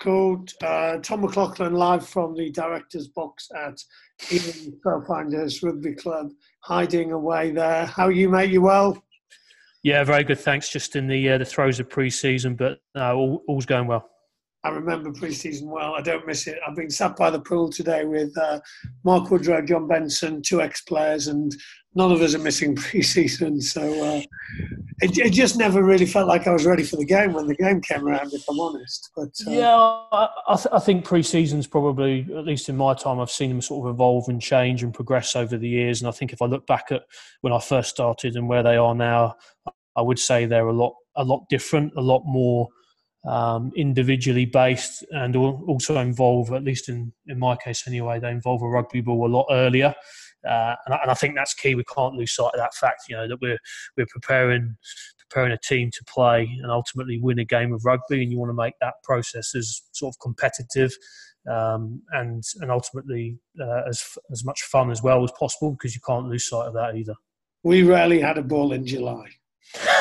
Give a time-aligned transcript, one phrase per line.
[0.00, 3.78] called uh, Tom McLaughlin live from the director's box at
[4.30, 6.30] Ealing Trailfinders Rugby Club,
[6.60, 7.86] hiding away there.
[7.86, 8.50] How are you, mate?
[8.50, 9.02] You well?
[9.82, 10.40] Yeah, very good.
[10.40, 10.68] Thanks.
[10.68, 14.10] Just in the uh, the throes of pre-season, but uh, all, all's going well.
[14.64, 15.94] I remember pre-season well.
[15.94, 16.58] I don't miss it.
[16.66, 18.58] I've been sat by the pool today with uh,
[19.04, 21.54] Mark Woodrow, John Benson, two ex-players, and
[21.96, 23.60] none of us are missing pre-season.
[23.60, 24.22] So uh,
[25.00, 27.56] it, it, just never really felt like I was ready for the game when the
[27.56, 28.32] game came around.
[28.32, 32.68] If I'm honest, but uh, yeah, I, I, th- I think pre-season's probably, at least
[32.68, 35.68] in my time, I've seen them sort of evolve and change and progress over the
[35.68, 36.00] years.
[36.00, 37.02] And I think if I look back at
[37.40, 39.34] when I first started and where they are now,
[39.96, 42.68] I would say they're a lot a lot different, a lot more
[43.26, 48.62] um, individually based and also involve, at least in, in my case anyway, they involve
[48.62, 49.94] a rugby ball a lot earlier.
[50.46, 51.74] Uh, and, I, and, I, think that's key.
[51.74, 53.04] We can't lose sight of that fact.
[53.08, 53.58] You know that we're
[53.96, 54.76] we're preparing
[55.28, 58.50] preparing a team to play and ultimately win a game of rugby, and you want
[58.50, 60.92] to make that process as sort of competitive
[61.50, 66.00] um, and and ultimately uh, as as much fun as well as possible because you
[66.06, 67.14] can't lose sight of that either.
[67.62, 69.26] We rarely had a ball in July.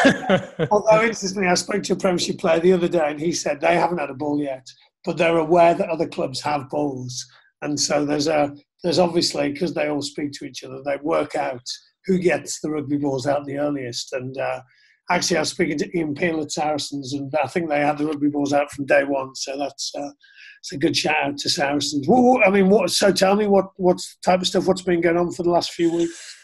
[0.72, 3.76] Although interestingly, I spoke to a Premiership player the other day, and he said they
[3.76, 4.68] haven't had a ball yet,
[5.04, 7.26] but they're aware that other clubs have balls,
[7.62, 11.36] and so there's a there's obviously because they all speak to each other, they work
[11.36, 11.68] out
[12.06, 14.14] who gets the rugby balls out the earliest.
[14.14, 14.62] And uh,
[15.10, 18.06] actually, I was speaking to Ian Peel at Saracens, and I think they had the
[18.06, 19.34] rugby balls out from day one.
[19.34, 20.12] So that's uh,
[20.60, 22.08] it's a good shout out to Saracens.
[22.08, 22.92] Well, I mean, what?
[22.92, 24.68] So tell me what what type of stuff?
[24.68, 26.36] What's been going on for the last few weeks?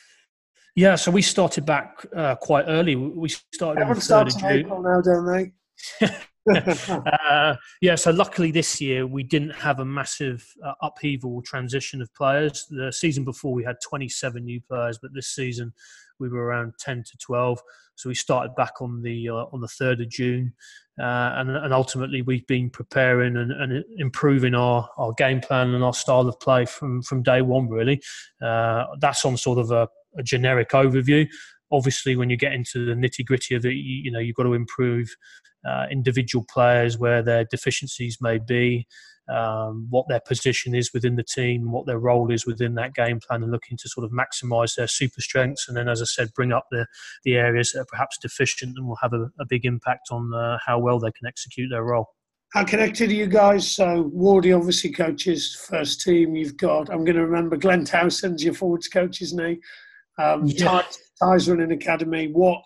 [0.75, 2.95] Yeah, so we started back uh, quite early.
[2.95, 4.52] We started Everyone on the third of June.
[4.52, 6.08] April now, don't they?
[6.50, 12.14] uh, yeah, so luckily this year we didn't have a massive uh, upheaval transition of
[12.14, 12.66] players.
[12.70, 15.73] The season before we had 27 new players, but this season
[16.19, 17.62] we were around 10 to 12.
[17.95, 20.53] So we started back on the uh, on the 3rd of June,
[21.00, 25.84] uh, and, and ultimately we've been preparing and, and, improving our, our game plan and
[25.84, 27.69] our style of play from from day one.
[27.69, 28.02] Really,
[28.42, 31.28] uh, that's on sort of a a generic overview.
[31.72, 34.44] Obviously, when you get into the nitty gritty of it, you, you, know you've got
[34.44, 35.13] to improve
[35.66, 38.88] uh, individual players where their deficiencies may be,
[39.30, 43.20] um, what their position is within the team, what their role is within that game
[43.20, 45.68] plan, and looking to sort of maximise their super strengths.
[45.68, 46.86] And then, as I said, bring up the
[47.24, 50.58] the areas that are perhaps deficient and will have a, a big impact on uh,
[50.66, 52.08] how well they can execute their role.
[52.54, 53.70] How connected are you guys?
[53.72, 56.36] So Wardy obviously coaches first team.
[56.36, 59.60] You've got I'm going to remember Glenn Townsend's your forwards coach, isn't he?
[60.22, 60.84] Um, yeah.
[61.22, 62.28] Ties Running Academy.
[62.28, 62.62] What?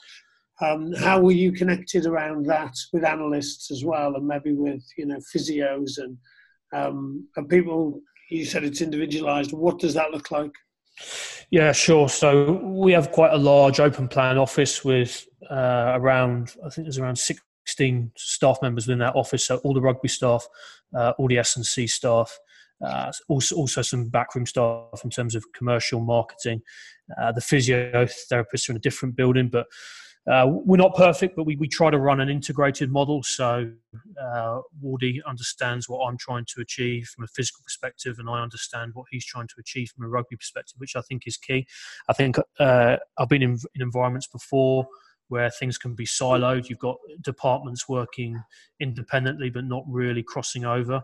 [0.62, 5.06] Um, how were you connected around that with analysts as well, and maybe with you
[5.06, 6.18] know physios and
[6.74, 8.02] um, and people?
[8.30, 9.54] You said it's individualized.
[9.54, 10.52] What does that look like?
[11.52, 12.10] Yeah, sure.
[12.10, 16.98] So we have quite a large open plan office with uh, around, I think there's
[16.98, 19.46] around 16 staff members within that office.
[19.46, 20.48] So all the rugby staff,
[20.96, 22.38] uh, all the S and C staff,
[22.84, 26.62] uh, also, also some backroom staff in terms of commercial marketing.
[27.22, 29.68] Uh, the physiotherapists are in a different building, but
[30.28, 33.22] uh, we're not perfect, but we, we try to run an integrated model.
[33.22, 33.72] So
[34.20, 38.92] uh, Wardy understands what I'm trying to achieve from a physical perspective, and I understand
[38.96, 41.68] what he's trying to achieve from a rugby perspective, which I think is key.
[42.10, 44.88] I think uh, I've been in, in environments before
[45.28, 46.70] where things can be siloed.
[46.70, 48.42] You've got departments working
[48.80, 51.02] independently, but not really crossing over.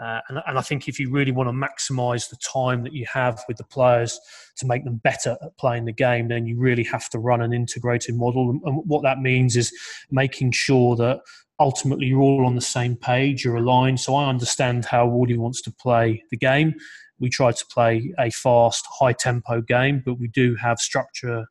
[0.00, 3.06] Uh, and, and, I think if you really want to maximise the time that you
[3.10, 4.20] have with the players
[4.56, 7.54] to make them better at playing the game, then you really have to run an
[7.54, 8.50] integrated model.
[8.50, 9.72] And what that means is
[10.10, 11.20] making sure that
[11.58, 14.00] ultimately you're all on the same page, you're aligned.
[14.00, 16.74] So I understand how Wardy wants to play the game.
[17.18, 21.46] We try to play a fast, high tempo game, but we do have structure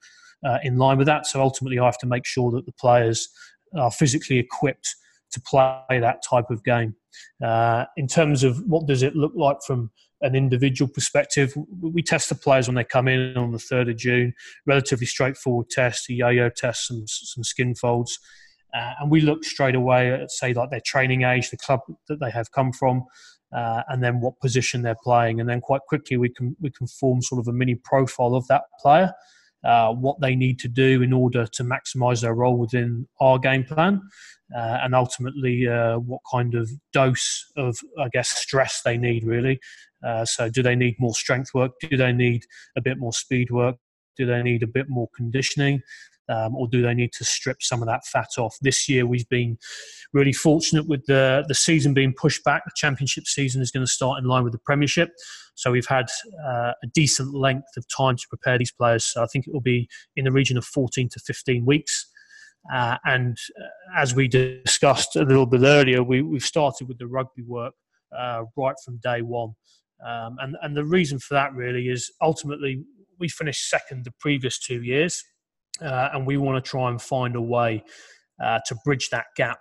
[0.45, 1.25] uh, in line with that.
[1.25, 3.28] So ultimately, I have to make sure that the players
[3.75, 4.95] are physically equipped
[5.31, 6.95] to play that type of game.
[7.43, 12.29] Uh, in terms of what does it look like from an individual perspective, we test
[12.29, 14.33] the players when they come in on the 3rd of June.
[14.65, 18.17] Relatively straightforward test, a yo-yo test, some, some skin folds.
[18.73, 22.19] Uh, and we look straight away at, say, like their training age, the club that
[22.19, 23.03] they have come from,
[23.55, 25.40] uh, and then what position they're playing.
[25.40, 28.47] And then quite quickly we can, we can form sort of a mini profile of
[28.47, 29.13] that player.
[29.66, 33.64] Uh, what they need to do in order to maximise their role within our game
[33.64, 34.00] plan,
[34.56, 39.59] uh, and ultimately uh, what kind of dose of, I guess, stress they need really.
[40.06, 41.72] Uh, so, do they need more strength work?
[41.82, 42.44] Do they need
[42.78, 43.78] a bit more speed work?
[44.17, 45.82] Do they need a bit more conditioning?
[46.27, 48.57] Um, or do they need to strip some of that fat off?
[48.61, 49.57] This year, we've been
[50.13, 52.63] really fortunate with the the season being pushed back.
[52.66, 55.09] The championship season is going to start in line with the Premiership,
[55.55, 56.07] so we've had
[56.45, 59.05] uh, a decent length of time to prepare these players.
[59.05, 62.07] So I think it will be in the region of 14 to 15 weeks.
[62.73, 67.07] Uh, and uh, as we discussed a little bit earlier, we, we've started with the
[67.07, 67.73] rugby work
[68.17, 69.51] uh, right from day one.
[70.05, 72.83] Um, and, and the reason for that really is ultimately
[73.17, 75.23] we finished second the previous two years,
[75.81, 77.83] uh, and we want to try and find a way
[78.43, 79.59] uh, to bridge that gap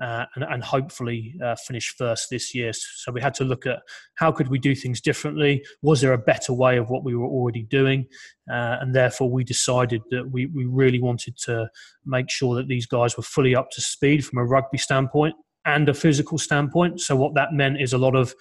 [0.00, 2.72] uh, and, and, hopefully uh, finish first this year.
[2.72, 3.80] So we had to look at
[4.16, 5.64] how could we do things differently.
[5.82, 8.06] Was there a better way of what we were already doing?
[8.50, 11.68] Uh, and therefore, we decided that we, we really wanted to
[12.04, 15.34] make sure that these guys were fully up to speed from a rugby standpoint
[15.64, 17.00] and a physical standpoint.
[17.00, 18.34] So what that meant is a lot of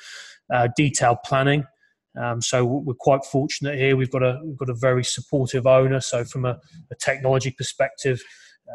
[0.51, 1.65] uh, detailed planning.
[2.19, 3.95] Um, so we're quite fortunate here.
[3.95, 6.00] We've got a we've got a very supportive owner.
[6.00, 6.60] So from a,
[6.92, 8.21] a technology perspective,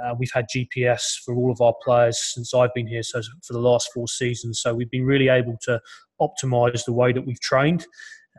[0.02, 3.52] uh, we've had GPS for all of our players since I've been here, so for
[3.52, 4.60] the last four seasons.
[4.60, 5.80] So we've been really able to
[6.20, 7.86] optimise the way that we've trained.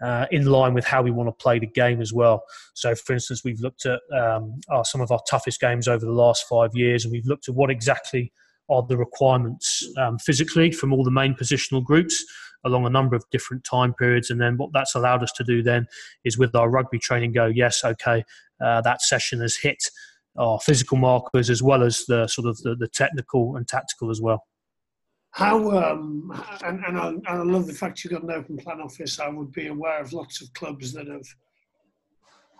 [0.01, 2.41] Uh, in line with how we want to play the game as well.
[2.73, 6.13] So, for instance, we've looked at um, our, some of our toughest games over the
[6.13, 8.31] last five years, and we've looked at what exactly
[8.69, 12.23] are the requirements um, physically from all the main positional groups
[12.65, 14.29] along a number of different time periods.
[14.29, 15.87] And then what that's allowed us to do then
[16.23, 18.23] is with our rugby training, go, yes, okay,
[18.63, 19.83] uh, that session has hit
[20.37, 24.21] our physical markers as well as the sort of the, the technical and tactical as
[24.21, 24.45] well.
[25.31, 26.31] How um,
[26.65, 29.19] and, and I, and, I, love the fact you've got an open plan office.
[29.19, 31.25] I would be aware of lots of clubs that have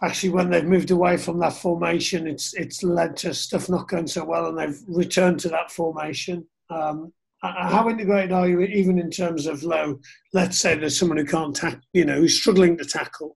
[0.02, 4.08] actually, when they've moved away from that formation, it's it's led to stuff not going
[4.08, 6.46] so well, and they've returned to that formation.
[6.70, 7.12] Um,
[7.42, 10.00] how integrated are you, even in terms of low?
[10.34, 13.36] Let's say there's someone who can't tackle, you know, who's struggling to tackle,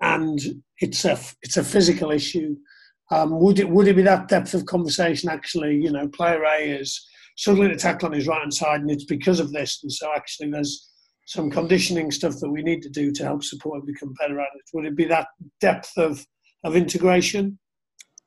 [0.00, 0.40] and
[0.78, 2.56] it's a it's a physical issue.
[3.10, 5.28] Um, would it would it be that depth of conversation?
[5.28, 7.06] Actually, you know, player A is
[7.36, 9.80] struggling to tackle on his right hand side, and it's because of this.
[9.82, 10.90] And so, actually, there's
[11.26, 14.48] some conditioning stuff that we need to do to help support him become better at
[14.54, 14.62] it.
[14.72, 15.28] Would it be that
[15.60, 16.24] depth of
[16.64, 17.58] of integration?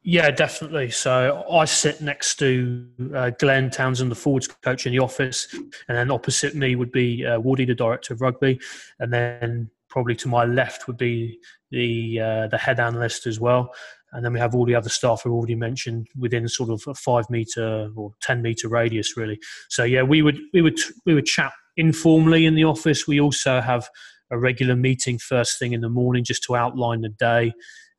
[0.09, 0.89] Yeah, definitely.
[0.92, 5.98] So I sit next to uh, Glenn Townsend, the forwards coach in the office, and
[5.98, 8.57] then opposite me would be uh, Woody, the director of rugby,
[9.00, 11.38] and then probably to my left would be
[11.71, 13.74] the uh, the head analyst as well
[14.13, 16.94] and then we have all the other staff who already mentioned within sort of a
[16.94, 19.38] five meter or ten meter radius, really.
[19.68, 23.07] So yeah, we would we would we would chat informally in the office.
[23.07, 23.89] We also have
[24.31, 27.54] a regular meeting first thing in the morning just to outline the day,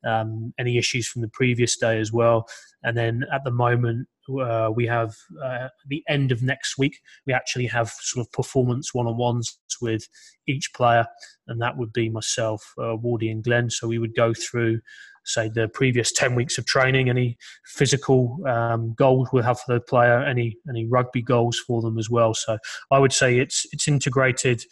[0.05, 2.47] um, any issues from the previous day as well,
[2.83, 4.07] and then at the moment.
[4.29, 6.99] Uh, we have uh, the end of next week.
[7.25, 10.07] We actually have sort of performance one-on-ones with
[10.47, 11.07] each player,
[11.47, 13.71] and that would be myself, uh, Wardy, and Glenn.
[13.71, 14.81] So we would go through
[15.29, 19.81] say the previous 10 weeks of training any physical um, goals we'll have for the
[19.81, 22.57] player any any rugby goals for them as well so
[22.91, 24.63] i would say it's it's integrated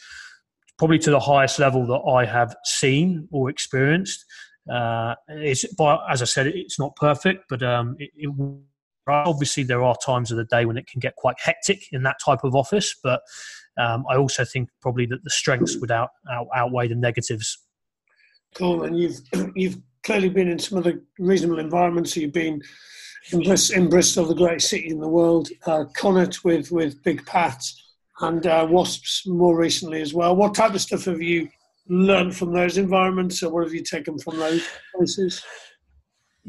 [0.77, 4.25] probably to the highest level that i have seen or experienced
[4.69, 8.33] uh, it's but as i said it's not perfect but um, it, it
[9.07, 12.17] obviously there are times of the day when it can get quite hectic in that
[12.23, 13.21] type of office but
[13.77, 17.59] um, i also think probably that the strengths would out, out, outweigh the negatives
[18.53, 19.19] cool and you've
[19.55, 19.77] you've
[20.07, 22.15] clearly been in some other reasonable environments.
[22.15, 22.61] You've been
[23.31, 23.41] in,
[23.75, 25.83] in Bristol, the great city in the world, uh,
[26.43, 27.61] with, with Big Pat,
[28.21, 30.33] and uh, Wasps more recently as well.
[30.35, 31.49] What type of stuff have you
[31.89, 35.43] learned from those environments, or what have you taken from those places?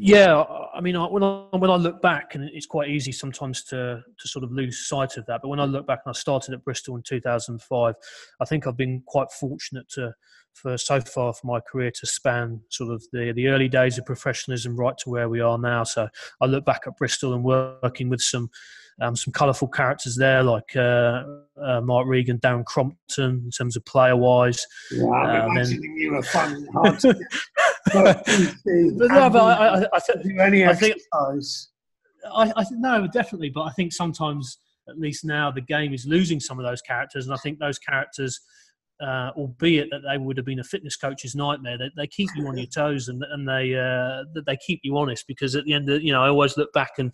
[0.01, 4.01] Yeah, I mean, when I when I look back, and it's quite easy sometimes to
[4.17, 5.41] to sort of lose sight of that.
[5.41, 7.95] But when I look back, and I started at Bristol in 2005,
[8.39, 10.13] I think I've been quite fortunate to
[10.53, 14.05] for so far for my career to span sort of the, the early days of
[14.05, 15.83] professionalism right to where we are now.
[15.83, 16.07] So
[16.39, 18.49] I look back at Bristol and working with some
[19.01, 21.23] um, some colourful characters there like uh,
[21.61, 24.65] uh, Mark Regan, Darren Crompton in terms of player wise.
[24.93, 25.95] I'm uh, imagining then...
[25.97, 26.67] you were fun.
[28.97, 31.69] But no, but I, I, I, do any I exercise.
[32.21, 33.49] Think, I, I no, definitely.
[33.49, 37.25] But I think sometimes, at least now, the game is losing some of those characters,
[37.25, 38.39] and I think those characters
[39.01, 41.77] uh, albeit that they would have been a fitness coach's nightmare.
[41.77, 45.25] They, they keep you on your toes and and they uh, they keep you honest
[45.27, 47.13] because at the end of you know I always look back and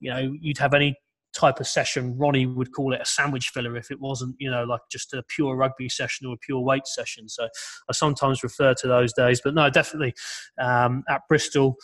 [0.00, 0.96] you know you'd have any
[1.38, 4.64] type of session Ronnie would call it a sandwich filler if it wasn't you know
[4.64, 7.28] like just a pure rugby session or a pure weight session.
[7.28, 7.44] So
[7.88, 10.14] I sometimes refer to those days, but no, definitely
[10.58, 11.76] um, at Bristol.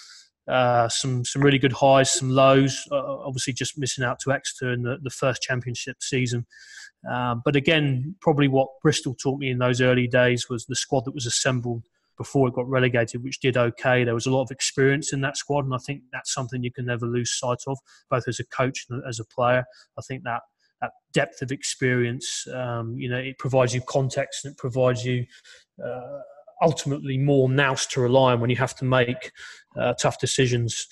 [0.46, 2.86] Uh, some some really good highs, some lows.
[2.92, 6.44] Uh, obviously, just missing out to Exeter in the, the first championship season.
[7.10, 11.06] Um, but again, probably what Bristol taught me in those early days was the squad
[11.06, 11.84] that was assembled
[12.16, 14.04] before it got relegated, which did okay.
[14.04, 16.72] There was a lot of experience in that squad, and I think that's something you
[16.72, 17.78] can never lose sight of,
[18.10, 19.64] both as a coach and as a player.
[19.98, 20.42] I think that
[20.80, 25.24] that depth of experience, um, you know, it provides you context and it provides you
[25.84, 26.20] uh,
[26.62, 29.32] ultimately more nous to rely on when you have to make
[29.78, 30.86] uh, tough decisions.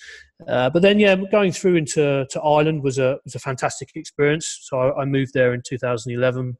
[0.47, 4.59] Uh, but then, yeah, going through into to Ireland was a was a fantastic experience.
[4.63, 6.57] So I, I, moved there in 2011,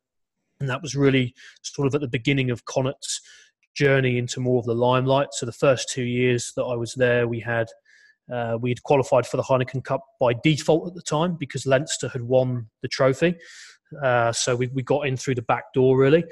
[0.59, 3.21] and that was really sort of at the beginning of Connacht's
[3.75, 5.29] journey into more of the limelight.
[5.31, 7.67] So the first two years that I was there, we had
[8.31, 12.07] uh, we had qualified for the Heineken Cup by default at the time because Leinster
[12.07, 13.35] had won the trophy.
[14.01, 16.23] Uh, so we, we got in through the back door really.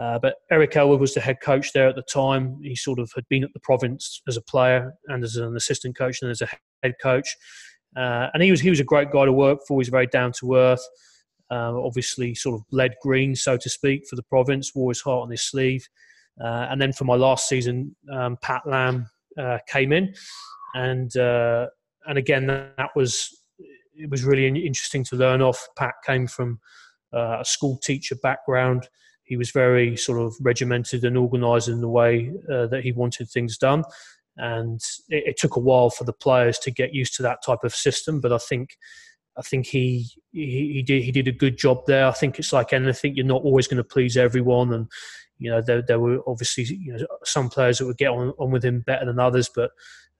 [0.00, 2.58] Uh, but Eric Elwood was the head coach there at the time.
[2.62, 5.96] He sort of had been at the province as a player and as an assistant
[5.96, 6.48] coach and as a
[6.82, 7.34] head coach.
[7.96, 9.80] Uh, and he was he was a great guy to work for.
[9.80, 10.86] He's very down to earth.
[11.50, 14.74] Uh, obviously, sort of led green, so to speak, for the province.
[14.74, 15.88] Wore his heart on his sleeve.
[16.42, 20.14] Uh, and then for my last season, um, Pat Lam uh, came in,
[20.74, 21.66] and uh,
[22.06, 23.42] and again that was
[23.94, 25.66] it was really interesting to learn off.
[25.76, 26.60] Pat came from
[27.12, 28.88] a school teacher background
[29.26, 33.28] he was very sort of regimented and organised in the way uh, that he wanted
[33.28, 33.82] things done.
[34.36, 37.64] And it, it, took a while for the players to get used to that type
[37.64, 38.20] of system.
[38.20, 38.76] But I think,
[39.36, 42.06] I think he, he, he did he did a good job there.
[42.06, 44.86] I think it's like anything; you're not always going to please everyone, and
[45.38, 48.50] you know there, there were obviously you know some players that would get on, on
[48.50, 49.50] with him better than others.
[49.54, 49.70] But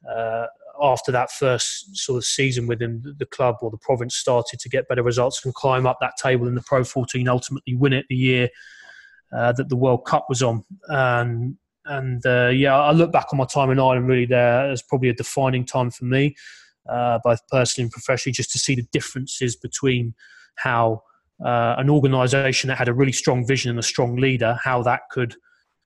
[0.09, 0.47] uh,
[0.81, 4.69] after that first sort of season with him, the club or the province started to
[4.69, 8.07] get better results and climb up that table in the Pro 14, ultimately win it
[8.09, 8.49] the year
[9.37, 10.65] uh, that the World Cup was on.
[10.89, 11.57] And
[11.87, 15.09] and uh, yeah, I look back on my time in Ireland really there as probably
[15.09, 16.35] a defining time for me,
[16.89, 20.15] uh, both personally and professionally, just to see the differences between
[20.57, 21.03] how
[21.45, 25.03] uh, an organisation that had a really strong vision and a strong leader, how that
[25.11, 25.35] could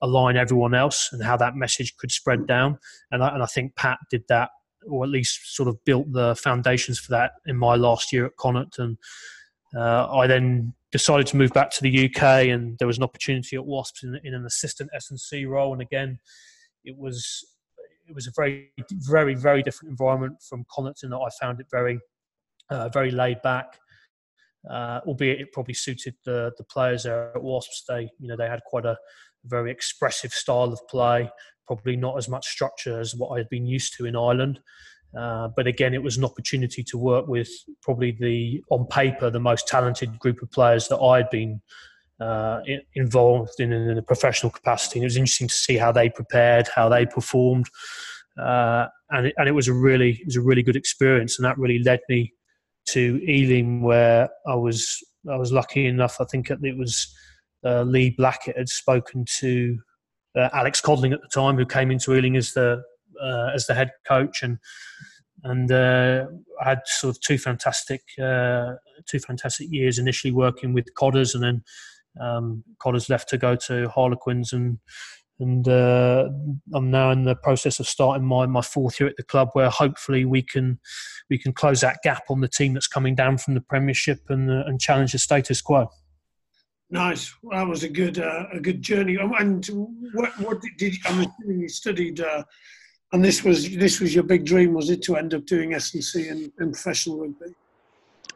[0.02, 2.78] align everyone else and how that message could spread down.
[3.10, 4.50] And I, and I think Pat did that,
[4.86, 8.36] or at least sort of built the foundations for that in my last year at
[8.36, 8.78] Connacht.
[8.78, 8.96] And
[9.76, 13.56] uh, I then decided to move back to the UK, and there was an opportunity
[13.56, 15.72] at Wasps in, in an assistant S and C role.
[15.72, 16.18] And again,
[16.84, 17.44] it was
[18.08, 21.66] it was a very very very different environment from Connacht in that I found it
[21.70, 22.00] very
[22.70, 23.78] uh, very laid back.
[24.68, 27.84] Uh, albeit it probably suited the the players there at Wasps.
[27.88, 28.98] They you know they had quite a
[29.46, 31.30] very expressive style of play,
[31.66, 34.60] probably not as much structure as what I had been used to in Ireland.
[35.16, 37.48] Uh, but again, it was an opportunity to work with
[37.82, 41.60] probably the, on paper, the most talented group of players that I'd been
[42.20, 42.60] uh,
[42.94, 44.98] involved in in a professional capacity.
[44.98, 47.66] And it was interesting to see how they prepared, how they performed,
[48.38, 51.38] uh, and it, and it was a really it was a really good experience.
[51.38, 52.34] And that really led me
[52.88, 54.98] to Ealing, where I was
[55.30, 56.20] I was lucky enough.
[56.20, 57.14] I think it was
[57.64, 59.78] uh, Lee Blackett had spoken to
[60.36, 62.82] uh, Alex Codling at the time, who came into Ealing as the
[63.22, 64.58] uh, as the head coach, and
[65.44, 66.26] and uh,
[66.60, 68.74] I had sort of two fantastic uh,
[69.06, 71.62] two fantastic years initially working with Codders, and then
[72.20, 74.78] um, Codders left to go to Harlequins, and
[75.40, 76.28] and uh,
[76.74, 79.70] I'm now in the process of starting my, my fourth year at the club, where
[79.70, 80.78] hopefully we can
[81.28, 84.50] we can close that gap on the team that's coming down from the Premiership and
[84.50, 85.88] uh, and challenge the status quo.
[86.90, 87.34] Nice.
[87.42, 89.16] Well, that was a good uh, a good journey.
[89.16, 89.64] And
[90.12, 92.44] what what did I'm assuming you studied uh,
[93.12, 96.28] and this was this was your big dream, was it, to end up doing S&C
[96.28, 97.54] in, in professional rugby?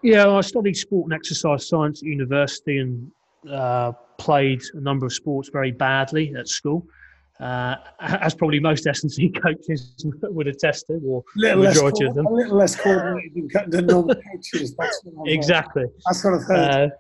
[0.03, 3.11] Yeah, I studied sport and exercise science at university and
[3.51, 6.87] uh, played a number of sports very badly at school.
[7.41, 12.27] Uh, as probably most S&C coaches would attest to, or little majority of them.
[12.27, 14.77] A little less coordinated than normal coaches.
[14.79, 15.85] That's exactly.
[16.07, 16.93] That's what I've heard.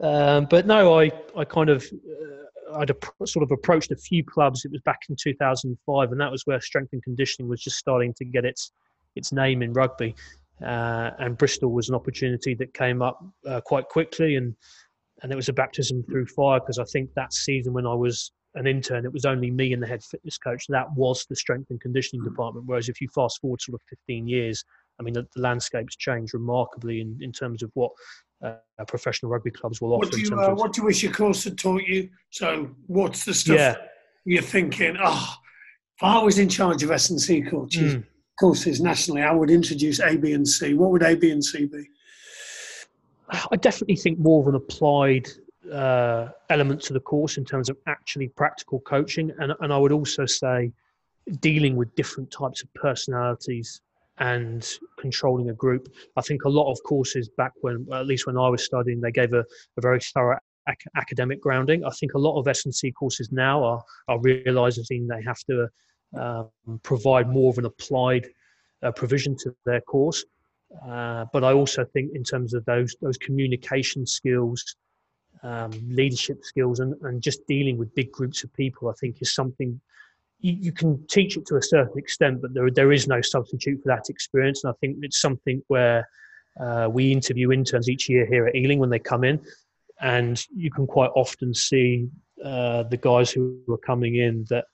[0.00, 2.90] Uh, um, but no, I, I kind of uh, I'd
[3.26, 4.64] sort of approached a few clubs.
[4.64, 8.14] It was back in 2005, and that was where strength and conditioning was just starting
[8.14, 8.72] to get its
[9.14, 10.14] its name in rugby.
[10.64, 14.54] Uh, and Bristol was an opportunity that came up uh, quite quickly, and
[15.24, 18.30] and it was a baptism through fire because I think that season when I was
[18.56, 20.66] an intern, it was only me and the head fitness coach.
[20.68, 22.66] That was the strength and conditioning department.
[22.66, 24.62] Whereas if you fast forward sort of 15 years,
[25.00, 27.90] I mean, the, the landscape's changed remarkably in, in terms of what
[28.44, 30.06] uh, professional rugby clubs will offer.
[30.06, 32.10] What do, you, uh, what do you wish your course had taught you?
[32.28, 33.76] So, what's the stuff yeah.
[34.26, 34.98] you're thinking?
[35.02, 35.34] Oh,
[35.96, 38.04] if I was in charge of S and C coaches mm.
[38.38, 40.74] courses nationally, I would introduce A, B, and C.
[40.74, 41.86] What would A, B, and C be?
[43.52, 45.28] I definitely think more of an applied
[45.72, 49.92] uh, element to the course in terms of actually practical coaching, and and I would
[49.92, 50.72] also say
[51.40, 53.80] dealing with different types of personalities
[54.18, 55.88] and controlling a group.
[56.16, 59.10] I think a lot of courses back when, at least when I was studying, they
[59.10, 60.38] gave a, a very thorough
[60.68, 61.84] ac- academic grounding.
[61.84, 65.68] I think a lot of S&C courses now are, are realizing they have to
[66.16, 68.28] um, provide more of an applied
[68.82, 70.24] uh, provision to their course.
[70.86, 74.76] Uh, but I also think in terms of those those communication skills,
[75.42, 79.34] um, leadership skills, and, and just dealing with big groups of people, I think is
[79.34, 79.80] something
[80.40, 83.82] you, you, can teach it to a certain extent, but there there is no substitute
[83.82, 84.64] for that experience.
[84.64, 86.08] And I think it's something where
[86.60, 89.40] uh, we interview interns each year here at Ealing when they come in,
[90.00, 92.08] and you can quite often see
[92.44, 94.66] uh, the guys who are coming in that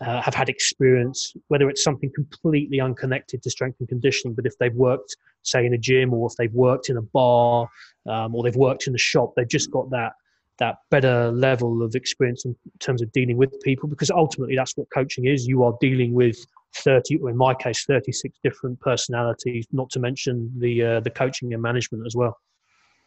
[0.00, 4.56] uh, have had experience, whether it's something completely unconnected to strength and conditioning, but if
[4.58, 7.68] they've worked, say, in a gym or if they've worked in a bar
[8.08, 10.12] um, or they've worked in a shop, they've just got that
[10.58, 14.88] that better level of experience in terms of dealing with people because ultimately that's what
[14.92, 15.46] coaching is.
[15.46, 16.36] You are dealing with
[16.74, 21.54] 30, or in my case, 36 different personalities, not to mention the uh, the coaching
[21.54, 22.36] and management as well.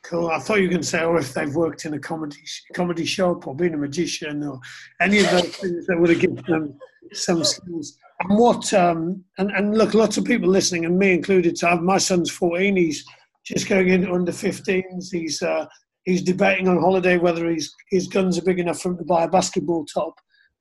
[0.04, 0.30] Cool.
[0.30, 2.42] I thought you were going to say, or oh, if they've worked in a comedy
[2.74, 4.60] comedy shop or been a magician or
[5.00, 6.80] any of those things that would have given them
[7.14, 7.98] some skills.
[8.22, 8.74] And what?
[8.74, 11.58] Um, and and look, lots of people listening, and me included.
[11.58, 12.76] So my son's 14.
[12.76, 13.06] He's
[13.46, 15.12] just going into under 15s.
[15.12, 15.68] He's uh,
[16.06, 19.24] he's debating on holiday whether his his guns are big enough for him to buy
[19.24, 20.16] a basketball top.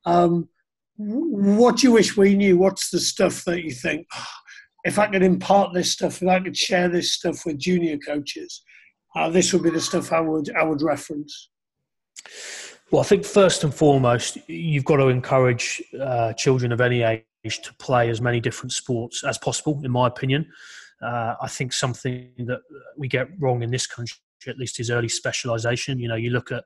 [0.05, 0.49] Um,
[0.97, 2.59] what do you wish we knew?
[2.59, 4.07] What's the stuff that you think?
[4.15, 4.27] Oh,
[4.85, 8.63] if I could impart this stuff, if I could share this stuff with junior coaches,
[9.15, 11.51] uh, this would be the stuff I would I would reference.
[12.91, 17.25] Well, I think first and foremost, you've got to encourage uh, children of any age
[17.45, 19.81] to play as many different sports as possible.
[19.85, 20.47] In my opinion,
[21.01, 22.61] uh, I think something that
[22.97, 26.01] we get wrong in this country, at least, is early specialisation.
[26.01, 26.65] You know, you look at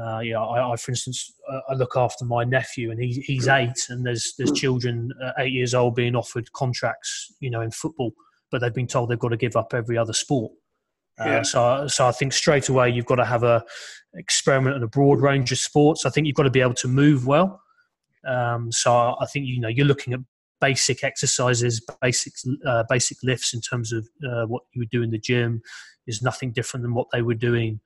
[0.00, 3.48] uh, yeah, I, I, for instance, uh, I look after my nephew, and he, he's
[3.48, 8.12] eight, and there's there's children eight years old being offered contracts, you know, in football,
[8.50, 10.52] but they've been told they've got to give up every other sport.
[11.20, 11.42] Uh, yeah.
[11.42, 13.64] so, so I think straight away you've got to have a
[14.14, 16.06] experiment in a broad range of sports.
[16.06, 17.60] I think you've got to be able to move well.
[18.26, 20.20] Um, so I think you know you're looking at
[20.60, 22.34] basic exercises, basic
[22.66, 25.62] uh, basic lifts in terms of uh, what you would do in the gym
[26.06, 27.80] is nothing different than what they were doing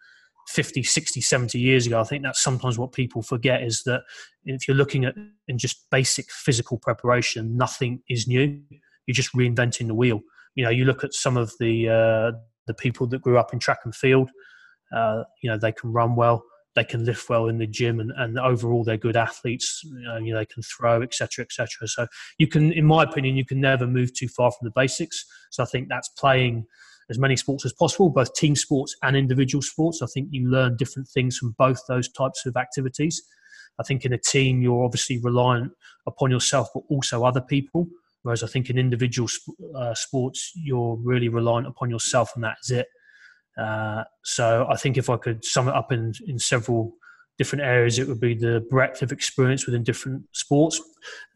[0.49, 2.01] 50, 60, 70 years ago.
[2.01, 4.03] I think that's sometimes what people forget is that
[4.45, 5.15] if you're looking at
[5.49, 8.61] in just basic physical preparation, nothing is new.
[9.07, 10.21] You're just reinventing the wheel.
[10.55, 13.59] You know, you look at some of the uh, the people that grew up in
[13.59, 14.31] track and field.
[14.95, 18.13] Uh, you know, they can run well, they can lift well in the gym, and,
[18.17, 19.83] and overall they're good athletes.
[20.09, 21.89] Uh, you know, they can throw, etc., etc.
[21.89, 22.07] So
[22.39, 25.25] you can, in my opinion, you can never move too far from the basics.
[25.51, 26.67] So I think that's playing
[27.11, 30.01] as many sports as possible, both team sports and individual sports.
[30.03, 33.23] I think you learn different things from both those types of activities.
[33.79, 35.73] I think in a team, you're obviously reliant
[36.07, 37.87] upon yourself, but also other people.
[38.23, 39.29] Whereas I think in individual
[39.77, 42.87] uh, sports, you're really reliant upon yourself, and that's it.
[43.59, 46.95] Uh, so I think if I could sum it up in, in several
[47.39, 50.81] different areas, it would be the breadth of experience within different sports,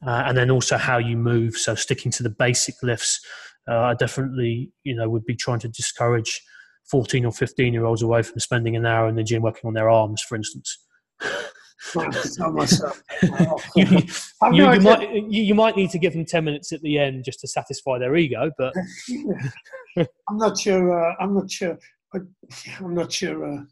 [0.07, 1.57] uh, and then also how you move.
[1.57, 3.21] So sticking to the basic lifts,
[3.69, 6.41] uh, I definitely you know would be trying to discourage
[6.91, 9.75] 14 or 15 year olds away from spending an hour in the gym working on
[9.75, 10.79] their arms, for instance.
[11.95, 12.03] you,
[14.53, 17.25] you, you might you, you, might need to give them ten minutes at the end
[17.25, 18.75] just to satisfy their ego, but
[19.99, 21.11] I'm not sure.
[21.11, 21.79] Uh, I'm not sure.
[22.15, 23.45] I'm not sure.
[23.45, 23.63] Uh,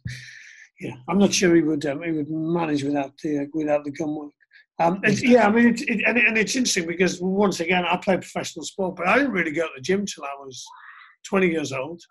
[0.80, 1.86] yeah, I'm not sure he would.
[1.86, 4.32] Um, he would manage without the uh, without the gun work.
[4.80, 7.96] Um, yeah, I mean, it, it, and, it, and, it's interesting because once again, I
[7.96, 10.64] played professional sport, but I didn't really go to the gym till I was
[11.26, 12.02] 20 years old.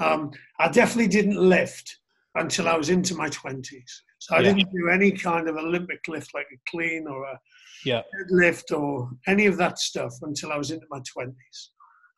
[0.00, 1.96] Um, I definitely didn't lift
[2.38, 3.70] until I was into my 20s.
[4.18, 4.52] So I yeah.
[4.52, 7.38] didn't do any kind of Olympic lift like a clean or a
[7.84, 8.02] yeah.
[8.14, 11.34] deadlift or any of that stuff until I was into my 20s.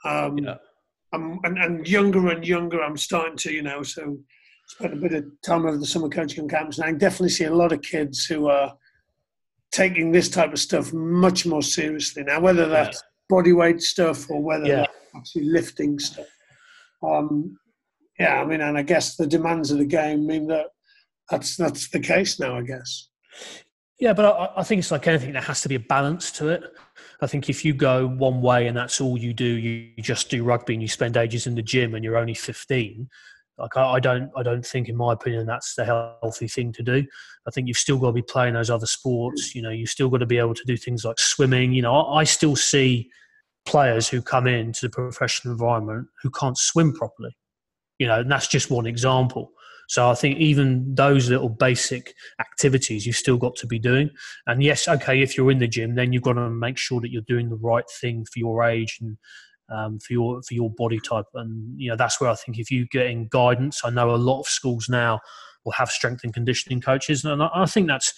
[0.04, 0.56] Um, yeah.
[1.12, 4.18] I'm, and, and younger and younger, I'm starting to, you know, so
[4.68, 7.54] spent a bit of time over the summer coaching camps, and I definitely see a
[7.54, 8.72] lot of kids who are
[9.72, 13.36] taking this type of stuff much more seriously now, whether that's yeah.
[13.36, 14.76] body weight stuff or whether yeah.
[14.76, 16.26] that's actually lifting stuff.
[17.02, 17.56] Um,
[18.20, 20.66] yeah, I mean, and I guess the demands of the game mean that
[21.30, 23.08] that's that's the case now, I guess.
[23.98, 25.32] Yeah, but I, I, think it's like anything.
[25.32, 26.62] There has to be a balance to it.
[27.22, 30.44] I think if you go one way and that's all you do, you just do
[30.44, 33.08] rugby and you spend ages in the gym and you're only 15.
[33.58, 36.82] Like I, I don't, I don't think, in my opinion, that's the healthy thing to
[36.82, 37.04] do.
[37.46, 39.54] I think you've still got to be playing those other sports.
[39.54, 41.72] You know, you've still got to be able to do things like swimming.
[41.72, 43.10] You know, I, I still see
[43.66, 47.36] players who come into the professional environment who can't swim properly.
[48.00, 49.52] You know, and that's just one example.
[49.90, 54.10] So I think even those little basic activities you've still got to be doing.
[54.46, 57.10] And yes, okay, if you're in the gym, then you've got to make sure that
[57.10, 59.18] you're doing the right thing for your age and
[59.68, 61.26] um, for your for your body type.
[61.34, 64.16] And you know that's where I think if you get in guidance, I know a
[64.16, 65.18] lot of schools now
[65.64, 68.14] will have strength and conditioning coaches, and I, I think that's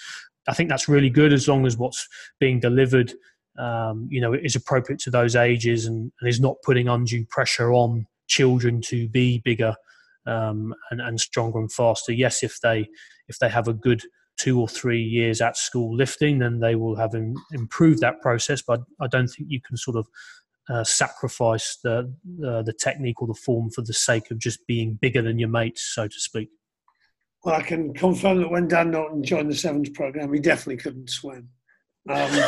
[0.46, 2.06] I think that's really good as long as what's
[2.38, 3.14] being delivered.
[3.58, 7.70] Um, you know, is appropriate to those ages and, and is not putting undue pressure
[7.70, 9.74] on children to be bigger
[10.26, 12.12] um, and, and stronger and faster.
[12.12, 12.88] Yes, if they
[13.28, 14.02] if they have a good
[14.38, 17.14] two or three years at school lifting, then they will have
[17.52, 18.62] improved that process.
[18.62, 20.06] But I don't think you can sort of
[20.70, 22.12] uh, sacrifice the
[22.46, 25.50] uh, the technique or the form for the sake of just being bigger than your
[25.50, 26.48] mates, so to speak.
[27.44, 31.10] Well, I can confirm that when Dan Norton joined the Sevens program, he definitely couldn't
[31.10, 31.48] swim.
[32.08, 32.44] Um,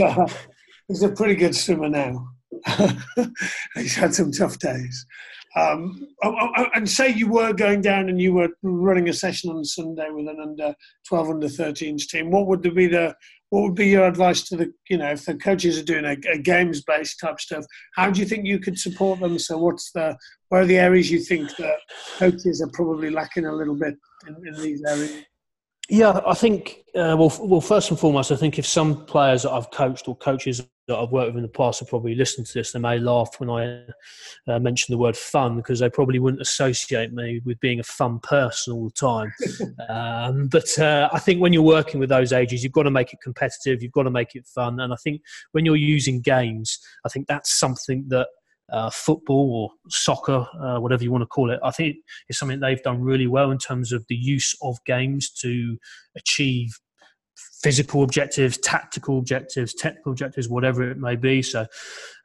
[0.00, 0.28] uh,
[0.88, 2.28] he's a pretty good swimmer now.
[3.74, 5.06] he's had some tough days.
[5.54, 9.12] Um, oh, oh, oh, and say you were going down and you were running a
[9.12, 10.74] session on Sunday with an under
[11.06, 12.30] 12, under 13s team.
[12.30, 13.14] What would be the
[13.50, 16.16] what would be your advice to the you know if the coaches are doing a,
[16.32, 17.66] a games based type stuff?
[17.94, 19.38] How do you think you could support them?
[19.38, 20.16] So what's the
[20.48, 21.76] where are the areas you think that
[22.16, 23.94] coaches are probably lacking a little bit
[24.26, 25.22] in, in these areas?
[25.88, 29.50] Yeah, I think uh, well, well, first and foremost, I think if some players that
[29.50, 32.54] I've coached or coaches that I've worked with in the past have probably listened to
[32.54, 33.84] this, they may laugh when I
[34.46, 38.18] uh, mention the word fun because they probably wouldn't associate me with being a fun
[38.20, 39.32] person all the time.
[39.88, 43.14] um, but uh, I think when you're working with those ages, you've got to make
[43.14, 44.80] it competitive, you've got to make it fun.
[44.80, 48.28] And I think when you're using games, I think that's something that
[48.72, 51.60] uh, football or soccer, uh, whatever you want to call it.
[51.62, 51.96] I think
[52.28, 55.76] it's something they've done really well in terms of the use of games to
[56.16, 56.70] achieve
[57.62, 61.42] physical objectives, tactical objectives, technical objectives, whatever it may be.
[61.42, 61.66] So,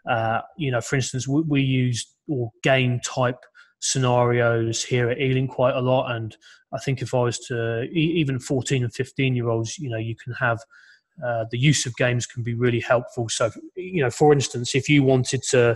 [0.10, 3.44] uh, you know, for instance, we, we use or game type
[3.80, 6.12] scenarios here at Ealing quite a lot.
[6.16, 6.36] And
[6.74, 10.16] I think if I was to, even 14 and 15 year olds, you know, you
[10.16, 10.60] can have
[11.26, 13.28] uh, the use of games can be really helpful.
[13.30, 15.76] So, you know, for instance, if you wanted to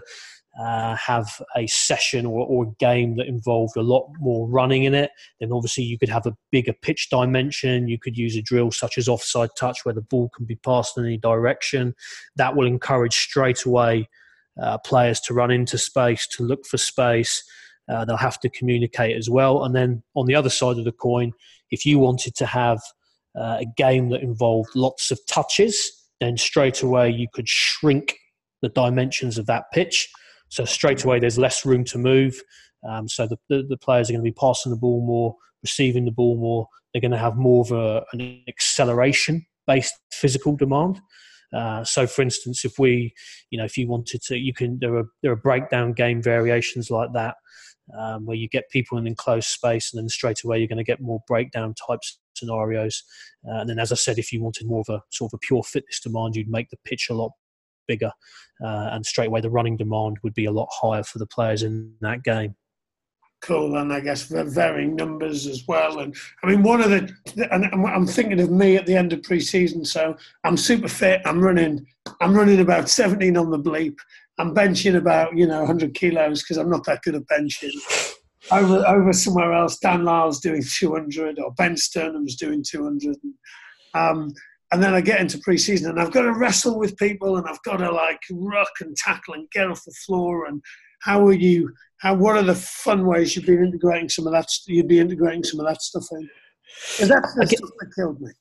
[0.60, 4.94] uh, have a session or, or a game that involved a lot more running in
[4.94, 7.88] it, then obviously you could have a bigger pitch dimension.
[7.88, 10.98] You could use a drill such as offside touch where the ball can be passed
[10.98, 11.96] in any direction.
[12.36, 14.10] That will encourage straight away
[14.62, 17.44] uh, players to run into space, to look for space.
[17.90, 19.64] Uh, they'll have to communicate as well.
[19.64, 21.32] And then on the other side of the coin,
[21.72, 22.82] if you wanted to have
[23.40, 28.18] uh, a game that involved lots of touches, then straight away you could shrink
[28.62, 30.10] the dimensions of that pitch
[30.52, 32.40] so straight away, there's less room to move.
[32.88, 36.04] Um, so the, the, the, players are going to be passing the ball more, receiving
[36.04, 36.68] the ball more.
[36.94, 41.00] They're going to have more of a, an acceleration based physical demand.
[41.56, 43.14] Uh, so, for instance, if we,
[43.50, 46.90] you know, if you wanted to, you can there are there are breakdown game variations
[46.90, 47.36] like that,
[47.98, 50.84] um, where you get people in enclosed space, and then straight away you're going to
[50.84, 53.04] get more breakdown types scenarios.
[53.48, 55.46] Uh, and then, as I said, if you wanted more of a sort of a
[55.46, 57.32] pure fitness demand, you'd make the pitch a lot
[57.92, 58.12] bigger,
[58.64, 61.64] uh, and straight away the running demand would be a lot higher for the players
[61.64, 62.56] in that game.
[63.42, 66.00] Cool, and I guess the varying numbers as well.
[66.00, 67.12] And I mean, one of the,
[67.52, 69.84] and I'm thinking of me at the end of pre-season.
[69.84, 71.22] So I'm super fit.
[71.26, 71.86] I'm running,
[72.22, 73.98] I'm running about 17 on the bleep.
[74.38, 77.74] I'm benching about you know 100 kilos because I'm not that good at benching.
[78.52, 83.18] Over over somewhere else, Dan Lyle's doing 200, or Ben Sturnham's doing 200.
[83.96, 84.34] Um,
[84.72, 87.62] and then I get into preseason and I've got to wrestle with people and I've
[87.64, 90.46] got to like ruck and tackle and get off the floor.
[90.46, 90.62] And
[91.02, 91.74] how are you?
[91.98, 94.48] How what are the fun ways you've been integrating some of that?
[94.68, 96.30] You'd be integrating some of that stuff in.
[97.02, 98.32] And that's the stuff that killed me.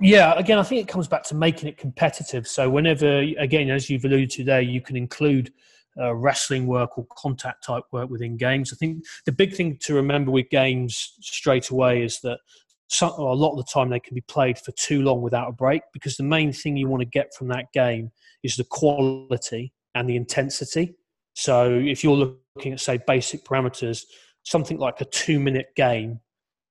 [0.00, 2.46] Yeah, again, I think it comes back to making it competitive.
[2.46, 5.52] So whenever, again, as you've alluded to there, you can include
[6.00, 8.72] uh, wrestling work or contact type work within games.
[8.72, 12.38] I think the big thing to remember with games straight away is that
[12.88, 15.52] some, a lot of the time they can be played for too long without a
[15.52, 18.10] break because the main thing you want to get from that game
[18.42, 20.94] is the quality and the intensity.
[21.34, 22.16] So if you're
[22.56, 24.04] looking at say basic parameters,
[24.42, 26.20] something like a two minute game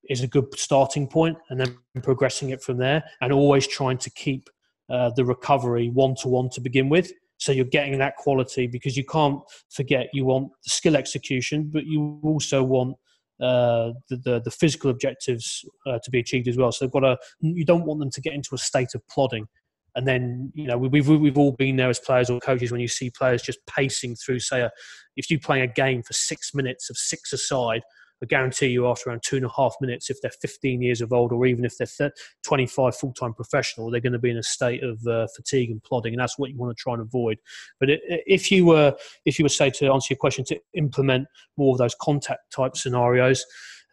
[0.09, 4.09] is a good starting point, and then progressing it from there, and always trying to
[4.09, 4.49] keep
[4.89, 7.11] uh, the recovery one to one to begin with.
[7.37, 11.85] So you're getting that quality because you can't forget you want the skill execution, but
[11.85, 12.97] you also want
[13.41, 16.71] uh, the, the, the physical objectives uh, to be achieved as well.
[16.71, 17.17] So they've got to.
[17.39, 19.47] You don't want them to get into a state of plodding,
[19.95, 22.87] and then you know we've we've all been there as players or coaches when you
[22.87, 24.39] see players just pacing through.
[24.39, 24.71] Say, a,
[25.15, 27.81] if you play a game for six minutes of six aside,
[28.21, 31.13] I guarantee you, after around two and a half minutes, if they're 15 years of
[31.13, 32.11] old, or even if they're
[32.43, 36.13] 25 full-time professional, they're going to be in a state of uh, fatigue and plodding,
[36.13, 37.37] and that's what you want to try and avoid.
[37.79, 41.27] But if you were, if you were say to answer your question, to implement
[41.57, 43.45] more of those contact type scenarios,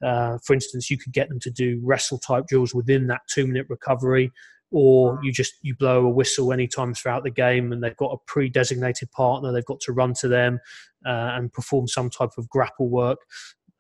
[0.02, 3.66] uh, for instance, you could get them to do wrestle type drills within that two-minute
[3.68, 4.32] recovery
[4.70, 8.18] or you just you blow a whistle anytime throughout the game and they've got a
[8.26, 10.58] pre-designated partner they've got to run to them
[11.06, 13.20] uh, and perform some type of grapple work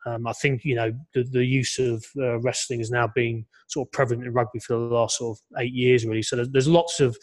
[0.06, 3.88] um, I think you know the, the use of uh, wrestling has now been sort
[3.88, 6.22] of prevalent in rugby for the last sort of eight years, really.
[6.22, 7.16] So there's, there's lots of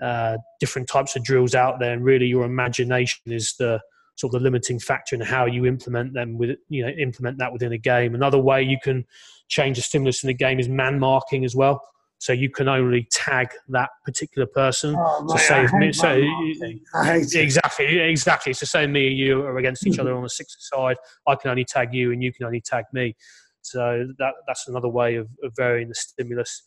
[0.00, 3.80] uh, different types of drills out there, and really your imagination is the
[4.14, 7.52] sort of the limiting factor in how you implement them with you know implement that
[7.52, 8.14] within a game.
[8.14, 9.04] Another way you can
[9.48, 11.82] change the stimulus in the game is man marking as well.
[12.20, 14.94] So you can only tag that particular person.
[14.98, 16.80] Oh, say I me, so man-marking.
[16.94, 17.40] I hate it.
[17.40, 18.52] exactly, exactly.
[18.52, 20.96] So say me and you are against each other on the sixth side.
[21.28, 23.14] I can only tag you, and you can only tag me.
[23.62, 26.64] So that that's another way of, of varying the stimulus.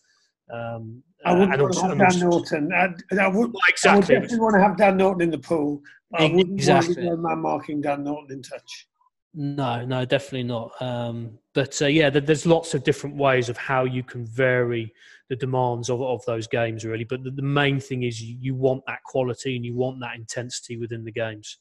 [0.54, 2.74] Um, I wouldn't and want to have Dan Norton.
[2.74, 2.86] I,
[3.24, 4.16] I would, I would exactly.
[4.16, 5.82] definitely want to have Dan Norton in the pool.
[6.14, 6.96] I wouldn't Exactly.
[6.96, 8.88] want to man marking Dan Norton in touch.
[9.34, 10.74] No, no, definitely not.
[10.82, 14.94] Um, but uh, yeah, there's lots of different ways of how you can vary
[15.30, 17.06] the demands of, of those games, really.
[17.06, 20.16] But the, the main thing is you, you want that quality and you want that
[20.16, 21.60] intensity within the games.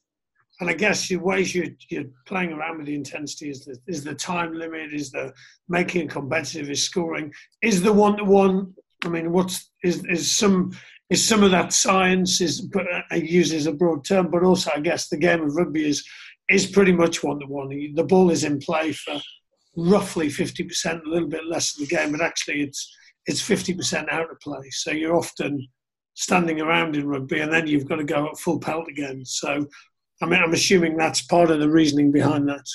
[0.59, 4.03] And I guess the ways you're, you're playing around with the intensity is the, is
[4.03, 5.33] the time limit, is the
[5.69, 8.75] making it competitive, is scoring, is the one to one.
[9.05, 10.73] I mean, what's is is some
[11.09, 14.43] is some of that science is but I use it as a broad term, but
[14.43, 16.07] also I guess the game of rugby is
[16.51, 17.69] is pretty much one to one.
[17.69, 19.21] The ball is in play for
[19.77, 22.93] roughly fifty percent, a little bit less of the game, but actually it's
[23.27, 24.69] it's fifty percent out of play.
[24.71, 25.67] So you're often
[26.15, 29.25] standing around in rugby, and then you've got to go at full pelt again.
[29.25, 29.67] So
[30.23, 32.67] I mean, I'm assuming that's part of the reasoning behind that.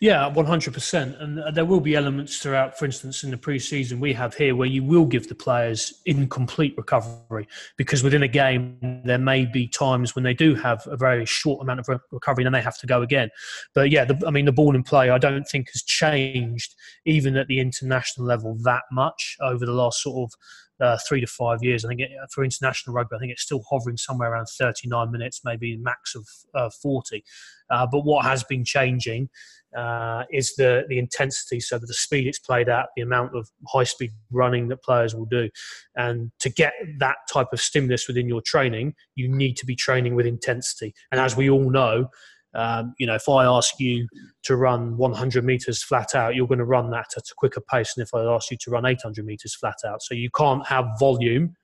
[0.00, 2.78] Yeah, one hundred percent, and uh, there will be elements throughout.
[2.78, 6.74] For instance, in the pre-season we have here, where you will give the players incomplete
[6.76, 11.24] recovery because within a game there may be times when they do have a very
[11.24, 13.30] short amount of recovery, and then they have to go again.
[13.74, 16.74] But yeah, the, I mean, the ball in play, I don't think has changed
[17.06, 20.34] even at the international level that much over the last sort of
[20.80, 21.84] uh, three to five years.
[21.84, 25.40] I think it, for international rugby, I think it's still hovering somewhere around 39 minutes,
[25.44, 27.24] maybe max of uh, 40.
[27.70, 29.28] Uh, but what has been changing
[29.76, 33.84] uh, is the the intensity, so the speed it's played at, the amount of high
[33.84, 35.50] speed running that players will do,
[35.96, 40.14] and to get that type of stimulus within your training, you need to be training
[40.14, 40.94] with intensity.
[41.10, 42.08] And as we all know.
[42.54, 44.08] Um, you know, if I ask you
[44.44, 47.94] to run 100 meters flat out, you're going to run that at a quicker pace
[47.94, 50.02] than if I ask you to run 800 meters flat out.
[50.02, 51.54] So you can't have volume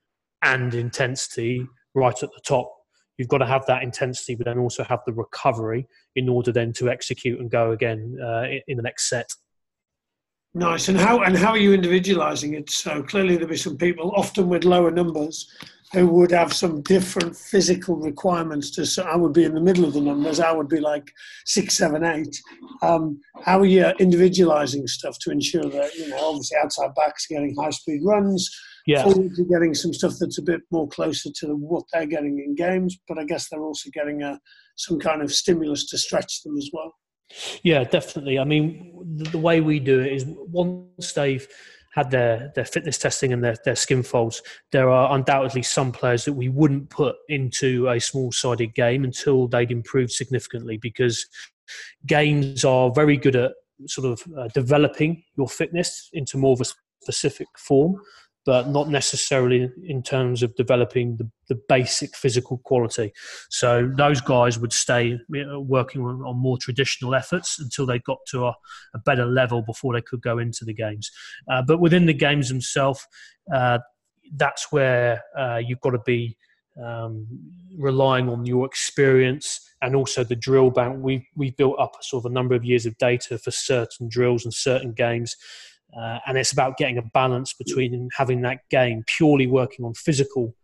[0.42, 2.72] and intensity right at the top.
[3.18, 6.72] You've got to have that intensity, but then also have the recovery in order then
[6.74, 9.31] to execute and go again uh, in- the next set.
[10.55, 10.88] Nice.
[10.88, 12.70] And how and how are you individualising it?
[12.70, 15.48] So clearly there'll be some people, often with lower numbers,
[15.92, 18.70] who would have some different physical requirements.
[18.72, 20.38] To so I would be in the middle of the numbers.
[20.38, 21.11] I would be like
[21.46, 22.40] six, seven, eight.
[22.83, 27.57] Um, how are you individualising stuff to ensure that you know, obviously outside backs getting
[27.57, 28.50] high speed runs,
[28.87, 32.38] Yeah, forwards are getting some stuff that's a bit more closer to what they're getting
[32.38, 34.38] in games, but I guess they're also getting a
[34.76, 36.94] some kind of stimulus to stretch them as well.
[37.62, 38.38] Yeah, definitely.
[38.38, 41.46] I mean, the, the way we do it is once they've
[41.92, 46.24] had their, their fitness testing and their, their skin folds, there are undoubtedly some players
[46.24, 51.26] that we wouldn't put into a small sided game until they'd improved significantly because
[52.07, 53.53] games are very good at
[53.87, 56.64] sort of uh, developing your fitness into more of a
[57.03, 58.00] specific form.
[58.50, 63.12] But not necessarily in terms of developing the, the basic physical quality.
[63.48, 68.54] So those guys would stay working on, more traditional efforts until they got to a,
[68.92, 71.12] a better level before they could go into the games.
[71.48, 73.06] Uh, but within the games themselves,
[73.54, 73.78] uh,
[74.34, 76.36] that's where uh, you've got to be
[76.84, 77.28] um,
[77.78, 80.98] relying on your experience and also the drill bank.
[81.00, 84.08] We've, we've built up a sort of a number of years of data for certain
[84.08, 85.36] drills and certain games.
[85.98, 90.55] Uh, and it's about getting a balance between having that game purely working on physical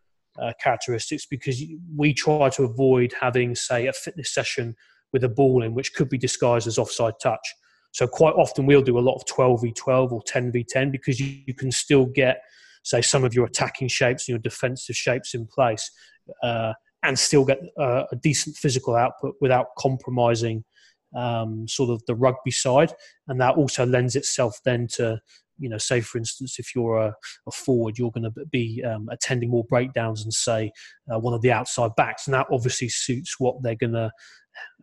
[0.40, 1.62] uh, characteristics because
[1.96, 4.74] we try to avoid having, say, a fitness session
[5.12, 7.54] with a ball in which could be disguised as offside touch.
[7.92, 11.72] So quite often we'll do a lot of 12v12 or 10v10 because you, you can
[11.72, 12.42] still get,
[12.84, 15.90] say, some of your attacking shapes and your defensive shapes in place
[16.42, 20.64] uh, and still get uh, a decent physical output without compromising
[21.16, 22.92] um, sort of the rugby side.
[23.26, 25.20] And that also lends itself then to
[25.58, 27.14] you know, say for instance, if you're a,
[27.46, 30.70] a forward, you're going to be um, attending more breakdowns and say
[31.12, 34.10] uh, one of the outside backs, and that obviously suits what they're going to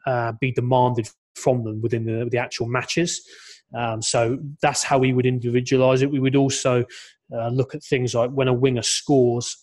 [0.06, 3.24] uh, be demanded from them within the, the actual matches.
[3.76, 6.12] Um, so that's how we would individualize it.
[6.12, 6.86] We would also
[7.34, 9.58] uh, look at things like when a winger scores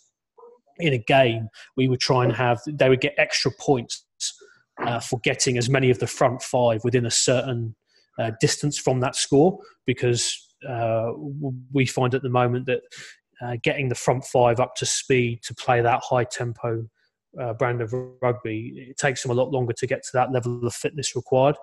[0.78, 4.04] in a game, we would try and have they would get extra points
[4.86, 7.74] uh, for getting as many of the front five within a certain
[8.18, 11.10] uh, distance from that score because uh,
[11.72, 12.80] we find at the moment that
[13.42, 16.84] uh, getting the front five up to speed to play that high tempo
[17.40, 20.66] uh, brand of rugby, it takes them a lot longer to get to that level
[20.66, 21.56] of fitness required.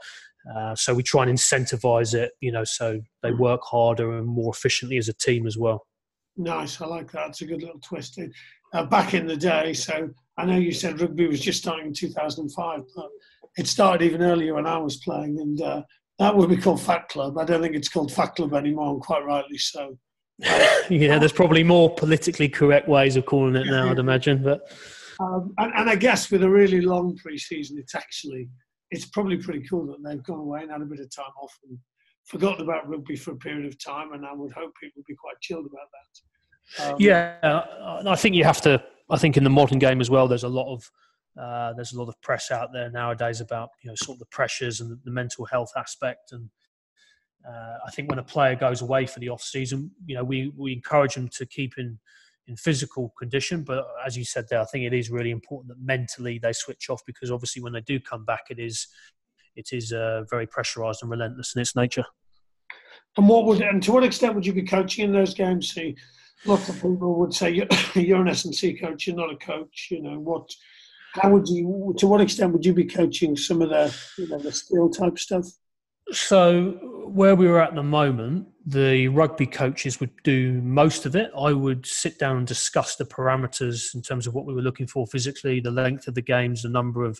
[0.55, 4.51] Uh, so we try and incentivize it, you know, so they work harder and more
[4.53, 5.85] efficiently as a team as well.
[6.37, 7.29] Nice, I like that.
[7.29, 8.19] It's a good little twist.
[8.73, 11.93] Uh, back in the day, so I know you said rugby was just starting in
[11.93, 13.09] 2005, but
[13.57, 15.81] it started even earlier when I was playing, and uh,
[16.19, 17.37] that would be called Fat Club.
[17.37, 19.97] I don't think it's called Fat Club anymore, and quite rightly so.
[20.89, 24.43] yeah, there's probably more politically correct ways of calling it now, I'd imagine.
[24.43, 24.71] But
[25.19, 28.47] um, and, and, I guess with a really long pre-season, it's actually
[28.91, 31.57] it's probably pretty cool that they've gone away and had a bit of time off
[31.67, 31.77] and
[32.25, 34.13] forgotten about rugby for a period of time.
[34.13, 36.93] And I would hope people would be quite chilled about that.
[36.93, 37.63] Um, yeah,
[38.05, 38.83] I think you have to.
[39.09, 40.91] I think in the modern game as well, there's a lot of
[41.39, 44.25] uh, there's a lot of press out there nowadays about you know sort of the
[44.25, 46.49] pressures and the, mental health aspect and
[47.47, 50.51] uh, I think when a player goes away for the off season, you know, we,
[50.57, 51.97] we encourage them to keep in,
[52.47, 53.63] in physical condition.
[53.63, 56.89] But as you said there, I think it is really important that mentally they switch
[56.89, 58.87] off because obviously when they do come back, it is
[59.55, 62.05] it is uh, very pressurised and relentless in its nature.
[63.15, 65.73] And what would and to what extent would you be coaching in those games?
[65.73, 65.95] See,
[66.45, 67.51] lots of people would say
[67.95, 69.87] you're, an S and C coach, you're not a coach.
[69.91, 70.49] You know what?
[71.13, 71.95] How would you?
[71.97, 75.17] To what extent would you be coaching some of the you know the skill type
[75.17, 75.47] stuff?
[76.11, 76.71] So,
[77.07, 81.31] where we were at the moment, the rugby coaches would do most of it.
[81.37, 84.87] I would sit down and discuss the parameters in terms of what we were looking
[84.87, 87.19] for physically, the length of the games, the number of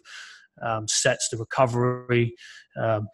[0.61, 2.35] um, sets, the recovery,
[2.81, 3.07] um,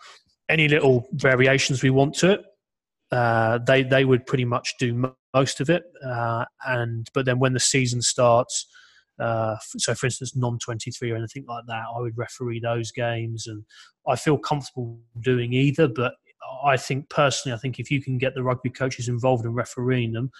[0.49, 2.45] any little variations we want to it.
[3.13, 7.53] Uh, they they would pretty much do most of it, uh, and but then when
[7.53, 8.65] the season starts,
[9.19, 13.45] uh, so, for instance, non 23 or anything like that, I would referee those games,
[13.45, 13.63] and
[14.07, 15.87] I feel comfortable doing either.
[15.87, 16.13] But
[16.65, 20.13] I think personally, I think if you can get the rugby coaches involved in refereeing
[20.13, 20.31] them,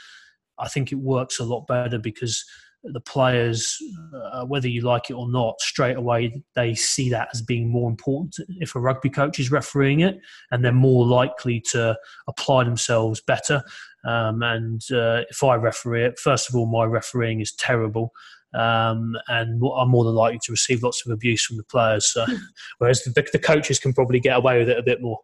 [0.58, 2.44] I think it works a lot better because
[2.84, 3.78] the players,
[4.14, 7.90] uh, whether you like it or not, straight away they see that as being more
[7.90, 10.20] important if a rugby coach is refereeing it,
[10.52, 13.64] and they're more likely to apply themselves better.
[14.06, 18.12] Um, and uh, if I referee it, first of all, my refereeing is terrible
[18.54, 22.12] um, and are more than likely to receive lots of abuse from the players.
[22.12, 22.26] So,
[22.78, 25.20] whereas the, the, coaches can probably get away with it a bit more.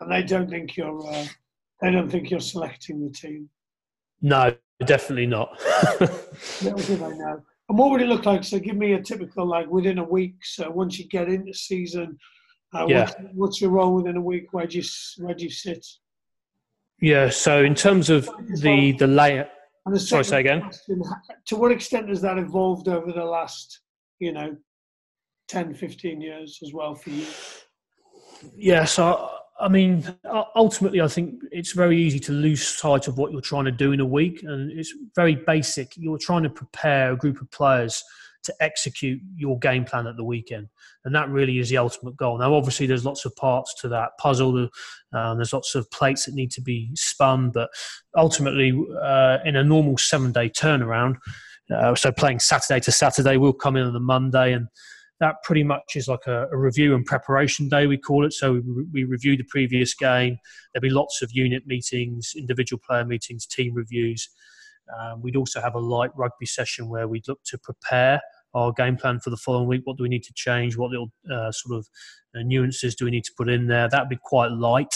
[0.00, 1.26] And they don't think you're uh,
[1.80, 3.48] they don't think you're selecting the team.
[4.22, 4.54] No,
[4.86, 5.60] definitely not.
[6.62, 7.42] Little know.
[7.68, 8.44] And what would it look like?
[8.44, 10.44] So, give me a typical like within a week.
[10.44, 12.18] So, once you get into season,
[12.74, 13.00] uh, yeah.
[13.00, 14.52] what's, what's your role within a week?
[14.52, 14.84] Where do you
[15.18, 15.86] where do you sit?
[17.00, 17.30] Yeah.
[17.30, 18.28] So, in terms of
[18.60, 19.48] the the layout
[19.86, 20.62] and the Sorry, say again.
[20.62, 21.02] Question,
[21.46, 23.80] to what extent has that evolved over the last,
[24.18, 24.56] you know,
[25.48, 27.26] 10, 15 years as well for you?
[28.56, 30.04] Yeah, so I mean,
[30.56, 33.92] ultimately, I think it's very easy to lose sight of what you're trying to do
[33.92, 35.92] in a week, and it's very basic.
[35.96, 38.02] You're trying to prepare a group of players
[38.44, 40.68] to execute your game plan at the weekend.
[41.04, 42.38] And that really is the ultimate goal.
[42.38, 44.68] Now, obviously, there's lots of parts to that puzzle.
[45.12, 47.70] Um, there's lots of plates that need to be spun, but
[48.16, 51.16] ultimately, uh, in a normal seven day turnaround,
[51.74, 54.68] uh, so playing Saturday to Saturday, we'll come in on the Monday and
[55.20, 58.32] that pretty much is like a, a, review and preparation day, we call it.
[58.32, 60.38] So we, we, review the previous game.
[60.72, 64.28] There'll be lots of unit meetings, individual player meetings, team reviews.
[64.98, 68.20] Um, we'd also have a light rugby session where we'd look to prepare
[68.54, 69.82] our game plan for the following week.
[69.84, 70.76] What do we need to change?
[70.76, 71.88] What little uh, sort of
[72.34, 73.88] uh, nuances do we need to put in there?
[73.88, 74.94] That'd be quite light.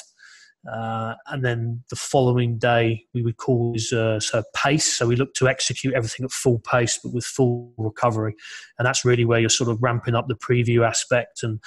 [0.71, 4.92] Uh, and then the following day, we would call is uh, so pace.
[4.92, 8.35] So we look to execute everything at full pace, but with full recovery.
[8.79, 11.61] And that's really where you're sort of ramping up the preview aspect and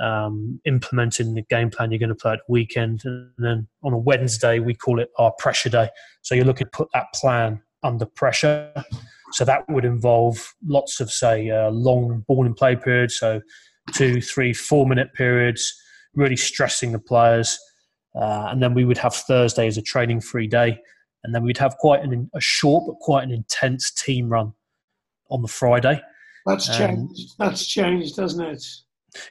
[0.00, 3.02] um, implementing the game plan you're going to play at the weekend.
[3.04, 5.88] And then on a Wednesday, we call it our pressure day.
[6.22, 8.72] So you're looking to put that plan under pressure.
[9.32, 13.40] So that would involve lots of, say, uh, long ball in play periods, so
[13.92, 15.74] two, three, four minute periods,
[16.14, 17.58] really stressing the players.
[18.18, 20.78] Uh, and then we would have Thursday as a training free day.
[21.24, 24.52] And then we'd have quite an, a short but quite an intense team run
[25.30, 26.00] on the Friday.
[26.46, 27.34] That's um, changed.
[27.38, 28.64] That's changed, doesn't it?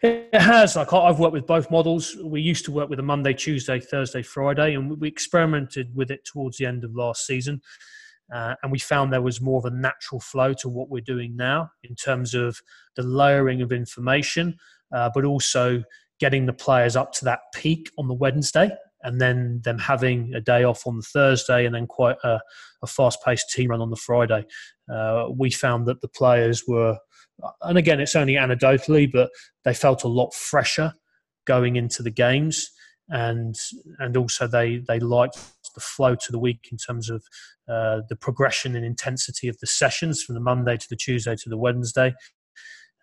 [0.02, 0.76] It has.
[0.76, 2.18] Like I've worked with both models.
[2.24, 6.26] We used to work with a Monday, Tuesday, Thursday, Friday, and we experimented with it
[6.26, 7.62] towards the end of last season.
[8.34, 11.36] Uh, and we found there was more of a natural flow to what we're doing
[11.36, 12.60] now in terms of
[12.96, 14.58] the layering of information,
[14.94, 15.84] uh, but also
[16.20, 18.70] getting the players up to that peak on the Wednesday
[19.04, 22.40] and then them having a day off on the Thursday and then quite a,
[22.82, 24.46] a fast paced team run on the Friday.
[24.92, 26.98] Uh, we found that the players were,
[27.62, 29.30] and again, it's only anecdotally, but
[29.64, 30.94] they felt a lot fresher
[31.46, 32.70] going into the games.
[33.10, 33.54] And
[34.00, 35.38] and also they they liked
[35.76, 37.24] the flow to the week in terms of
[37.70, 41.50] uh, the progression and intensity of the sessions from the Monday to the Tuesday to
[41.50, 42.16] the Wednesday.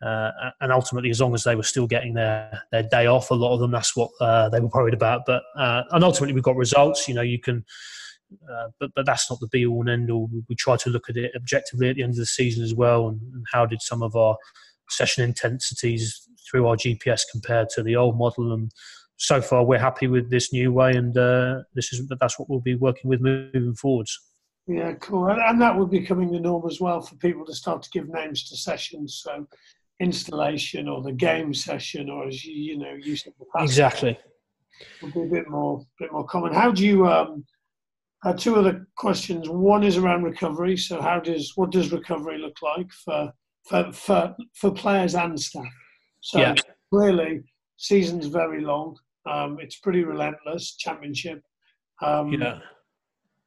[0.03, 3.35] Uh, and ultimately, as long as they were still getting their, their day off, a
[3.35, 5.23] lot of them, that's what uh, they were worried about.
[5.27, 7.07] But uh, and ultimately, we've got results.
[7.07, 7.65] You know, you can,
[8.51, 10.29] uh, but but that's not the be all and end all.
[10.49, 13.09] We try to look at it objectively at the end of the season as well,
[13.09, 14.37] and, and how did some of our
[14.91, 18.53] session intensities through our GPS compared to the old model.
[18.53, 18.73] And
[19.17, 22.61] so far, we're happy with this new way, and uh, this is that's what we'll
[22.61, 24.19] be working with moving forwards.
[24.67, 25.29] Yeah, cool.
[25.29, 27.91] And, and that will be becoming the norm as well for people to start to
[27.91, 29.21] give names to sessions.
[29.23, 29.47] So
[30.03, 33.71] installation or the game session, or as you, you know, the past.
[33.71, 34.19] Exactly.
[35.01, 36.53] Will be a bit more, bit more common.
[36.53, 37.07] How do you?
[37.07, 37.45] Um,
[38.25, 39.49] uh, two other questions.
[39.49, 40.77] One is around recovery.
[40.77, 43.33] So, how does what does recovery look like for
[43.65, 45.65] for for, for players and staff?
[46.21, 46.55] So, yeah.
[46.91, 47.43] clearly,
[47.77, 48.97] season's very long.
[49.31, 50.77] Um, it's pretty relentless.
[50.77, 51.43] Championship.
[52.01, 52.59] Um, yeah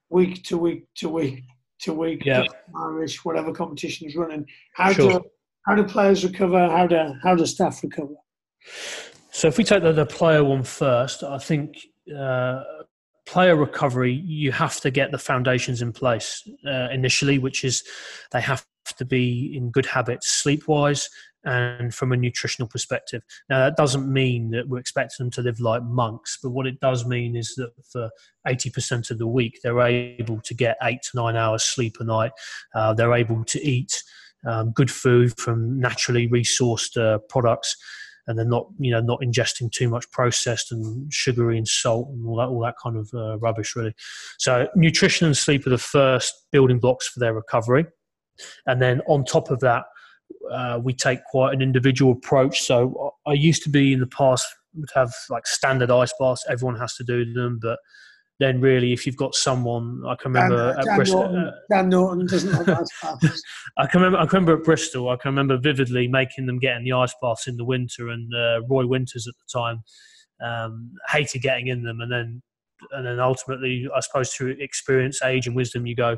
[0.10, 1.44] week to week to week
[1.82, 2.46] to week, yeah.
[2.84, 4.46] Irish, whatever competition is running.
[4.74, 5.20] How sure.
[5.20, 5.26] do
[5.66, 6.70] how do players recover?
[6.70, 8.16] How do how do staff recover?
[9.32, 11.78] So if we take the, the player one first, I think
[12.16, 12.64] uh,
[13.26, 17.84] player recovery, you have to get the foundations in place uh, initially, which is
[18.32, 18.66] they have
[18.98, 21.10] to be in good habits sleep wise
[21.44, 23.24] and from a nutritional perspective.
[23.50, 26.80] Now, that doesn't mean that we're expecting them to live like monks, but what it
[26.80, 28.10] does mean is that for
[28.48, 32.32] 80% of the week, they're able to get eight to nine hours sleep a night.
[32.74, 34.02] Uh, they're able to eat
[34.46, 37.76] um, good food from naturally resourced uh, products.
[38.28, 42.28] And they're not, you know, not ingesting too much processed and sugary and salt and
[42.28, 43.94] all that, all that kind of uh, rubbish, really.
[44.40, 47.86] So, nutrition and sleep are the first building blocks for their recovery.
[48.66, 49.84] And then on top of that,
[50.52, 52.62] uh, we take quite an individual approach.
[52.62, 56.46] So I used to be in the past would have like standard ice baths.
[56.50, 57.80] Everyone has to do them, but
[58.40, 61.22] then really, if you've got someone, I can remember Dan, at Dan Bristol.
[61.22, 63.42] Norton, uh, Dan Norton doesn't have ice baths.
[63.78, 64.20] I can remember.
[64.20, 65.10] I can remember at Bristol.
[65.10, 68.62] I can remember vividly making them getting the ice baths in the winter, and uh,
[68.70, 69.84] Roy Winters at the time
[70.42, 72.42] um, hated getting in them, and then
[72.92, 76.18] and then ultimately, I suppose through experience, age, and wisdom, you go,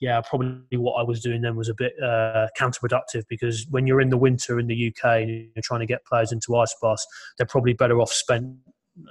[0.00, 4.00] yeah, probably what I was doing then was a bit uh, counterproductive because when you're
[4.00, 7.06] in the winter in the UK and you're trying to get players into ice baths,
[7.38, 8.56] they're probably better off spent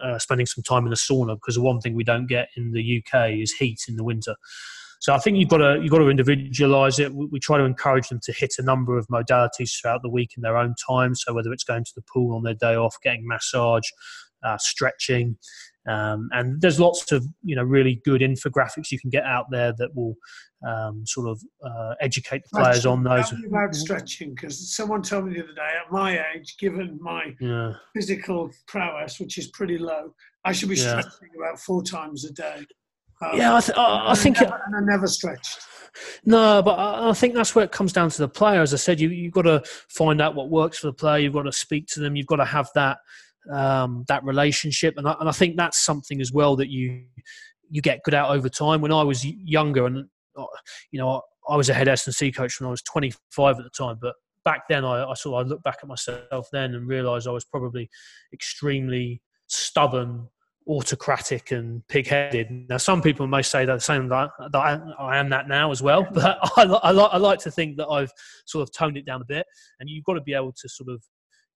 [0.04, 2.72] uh, spending some time in the sauna because the one thing we don't get in
[2.72, 4.36] the UK is heat in the winter.
[5.00, 7.14] So I think you've got to you've got to individualise it.
[7.14, 10.32] We, we, try to encourage them to hit a number of modalities throughout the week
[10.38, 11.14] in their own time.
[11.14, 13.84] So whether it's going to the pool on their day off, getting massage,
[14.44, 15.38] uh, stretching,
[15.88, 19.74] um, and there's lots of you know really good infographics you can get out there
[19.78, 20.16] that will
[20.66, 23.34] um, sort of uh, educate the players on those.
[23.46, 27.74] About stretching because someone told me the other day at my age, given my yeah.
[27.96, 30.14] physical prowess, which is pretty low,
[30.46, 31.02] I should be yeah.
[31.02, 32.66] stretching about four times a day.
[33.22, 35.60] Um, yeah, I, th- I, I think, I, never, and I never stretched.
[36.26, 38.62] No, but I think that's where it comes down to the player.
[38.62, 41.20] As I said, you you've got to find out what works for the player.
[41.20, 42.16] You've got to speak to them.
[42.16, 42.98] You've got to have that
[43.52, 47.04] um, that relationship, and I, and I think that's something as well that you
[47.70, 48.82] you get good at over time.
[48.82, 50.46] When I was younger, and uh,
[50.92, 53.64] you know, I, was a head S and C coach when I was 25 at
[53.64, 54.16] the time, but
[54.46, 57.32] back then I, I sort of I look back at myself then and realised I
[57.32, 57.90] was probably
[58.34, 60.28] extremely stubborn,
[60.68, 62.68] autocratic, and pig-headed.
[62.70, 65.72] Now, some people may say that the same that, that I, I, am that now
[65.72, 68.12] as well, but I, I, I like to think that I've
[68.46, 69.46] sort of toned it down a bit.
[69.80, 71.04] And you've got to be able to sort of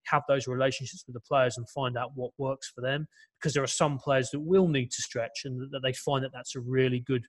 [0.09, 3.07] have those relationships with the players and find out what works for them
[3.39, 6.31] because there are some players that will need to stretch and that they find that
[6.33, 7.25] that's a really good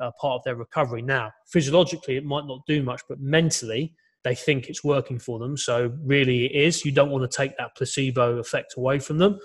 [0.00, 1.02] uh, part of their recovery.
[1.02, 5.56] Now physiologically it might not do much but mentally they think it's working for them.
[5.56, 6.84] So really it is.
[6.84, 9.38] You don't want to take that placebo effect away from them.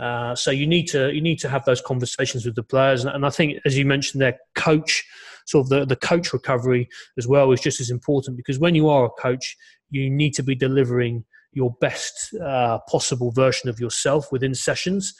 [0.00, 3.04] Uh, so you need to you need to have those conversations with the players.
[3.04, 5.04] And, and i think as you mentioned their coach
[5.46, 8.88] sort of the, the coach recovery as well is just as important because when you
[8.88, 9.56] are a coach
[9.90, 15.14] you need to be delivering your best uh, possible version of yourself within sessions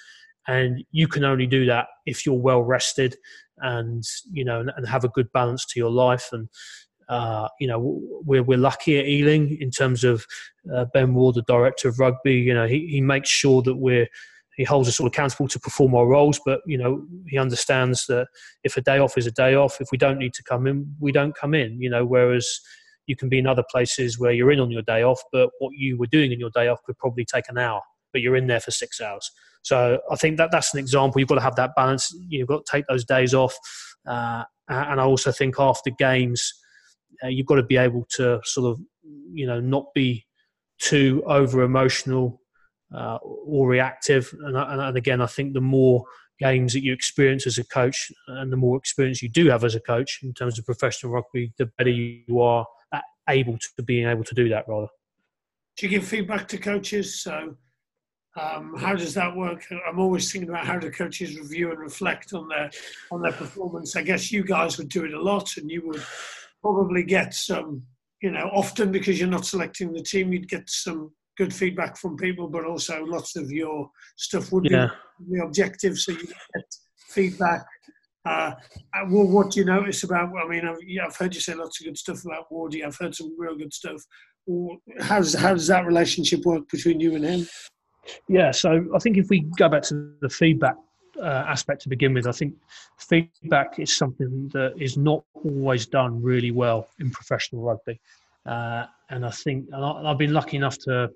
[0.49, 3.17] and you can only do that if you're well rested
[3.59, 6.49] and you know and, have a good balance to your life and
[7.09, 10.27] uh, you know we're, we're lucky at Ealing in terms of
[10.75, 12.35] uh, Ben Ward, the director of rugby.
[12.35, 14.09] You know he, he makes sure that we're
[14.57, 18.27] he holds us all accountable to perform our roles, but you know he understands that
[18.65, 20.95] if a day off is a day off, if we don't need to come in,
[20.99, 21.81] we don't come in.
[21.81, 22.61] You know, whereas
[23.07, 25.73] you can be in other places where you're in on your day off, but what
[25.77, 27.81] you were doing in your day off could probably take an hour,
[28.13, 29.31] but you're in there for six hours.
[29.63, 31.21] So I think that that's an example.
[31.21, 32.15] You've got to have that balance.
[32.29, 33.57] You've got to take those days off.
[34.07, 36.53] Uh, and I also think after games,
[37.25, 38.81] uh, you've got to be able to sort of,
[39.33, 40.25] you know, not be
[40.79, 42.41] too over emotional
[42.95, 44.33] uh, or reactive.
[44.41, 46.05] And, and, again, I think the more
[46.39, 49.75] games that you experience as a coach and the more experience you do have as
[49.75, 52.67] a coach in terms of professional rugby, the better you are
[53.29, 54.89] able to being able to do that rather.
[55.77, 57.21] Do you give feedback to coaches?
[57.23, 57.57] So,
[58.41, 59.65] um, how does that work?
[59.87, 62.71] I'm always thinking about how do coaches review and reflect on their
[63.11, 63.97] on their performance.
[63.97, 66.03] I guess you guys would do it a lot, and you would
[66.63, 67.83] probably get some,
[68.23, 72.17] you know, often because you're not selecting the team, you'd get some good feedback from
[72.17, 74.89] people, but also lots of your stuff would Yeah.
[75.29, 76.65] be the objective, so you get
[77.09, 77.67] feedback.
[78.27, 78.55] Uh,
[78.95, 80.33] uh, well, what do you notice about?
[80.37, 82.85] I mean, I've, yeah, I've heard you say lots of good stuff about Wardy.
[82.85, 84.03] I've heard some real good stuff.
[84.47, 87.49] Well, How's how does that relationship work between you and him?
[88.29, 90.77] Yeah, so I think if we go back to the feedback
[91.21, 92.55] uh, aspect to begin with, I think
[92.99, 98.01] feedback is something that is not always done really well in professional rugby.
[98.45, 101.11] Uh, and I think, and I, I've been lucky enough to,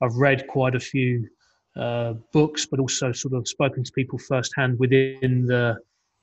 [0.00, 1.28] I've read quite a few
[1.76, 5.76] uh, books, but also sort of spoken to people firsthand within the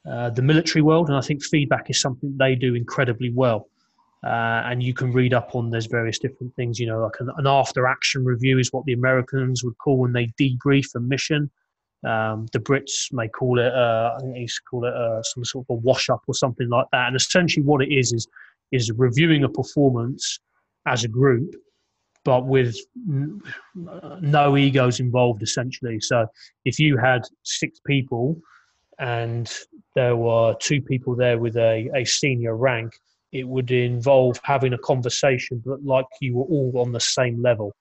[0.08, 3.68] uh, the military world, and I think feedback is something they do incredibly well.
[4.24, 6.80] Uh, and you can read up on there's various different things.
[6.80, 10.14] You know, like an, an after action review is what the Americans would call when
[10.14, 11.50] they debrief a mission.
[12.06, 15.22] Um, the Brits may call it, uh, I think they used to call it uh,
[15.24, 17.08] some sort of a wash up or something like that.
[17.08, 18.28] And essentially, what it is is
[18.72, 20.40] is reviewing a performance
[20.86, 21.56] as a group,
[22.24, 22.78] but with
[23.10, 23.42] n-
[24.22, 25.44] no egos involved.
[25.44, 26.26] Essentially, so
[26.66, 28.40] if you had six people
[29.00, 29.52] and
[29.96, 32.94] there were two people there with a, a senior rank,
[33.32, 37.74] it would involve having a conversation, but like you were all on the same level.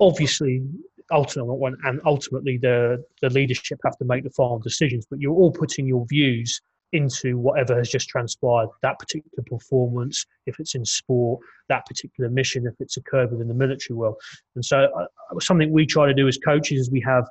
[0.00, 0.62] Obviously,
[1.10, 5.06] ultimately, and ultimately, the the leadership have to make the final decisions.
[5.08, 6.60] But you're all putting your views
[6.92, 8.68] into whatever has just transpired.
[8.82, 13.54] That particular performance, if it's in sport, that particular mission, if it's occurred within the
[13.54, 14.16] military world.
[14.54, 17.26] And so, uh, something we try to do as coaches is we have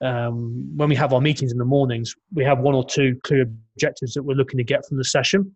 [0.00, 3.46] um, when we have our meetings in the mornings, we have one or two clear
[3.76, 5.54] objectives that we're looking to get from the session.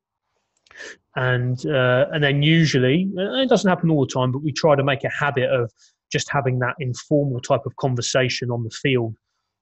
[1.16, 4.84] And uh, and then usually it doesn't happen all the time, but we try to
[4.84, 5.72] make a habit of
[6.12, 9.16] just having that informal type of conversation on the field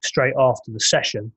[0.04, 1.32] straight after the session.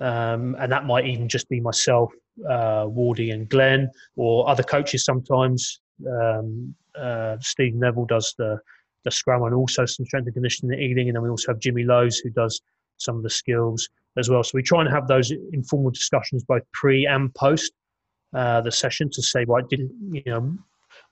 [0.00, 2.12] Um, and that might even just be myself,
[2.48, 5.80] uh, Wardy, and Glenn, or other coaches sometimes.
[6.06, 8.58] Um, uh, Steve Neville does the
[9.04, 11.84] the scrum and also some strength and conditioning eating, and then we also have Jimmy
[11.84, 12.60] Lowe's who does
[12.98, 14.42] some of the skills as well.
[14.42, 17.72] So we try and have those informal discussions both pre and post
[18.34, 19.80] uh, the session to say, right, did
[20.12, 20.56] you know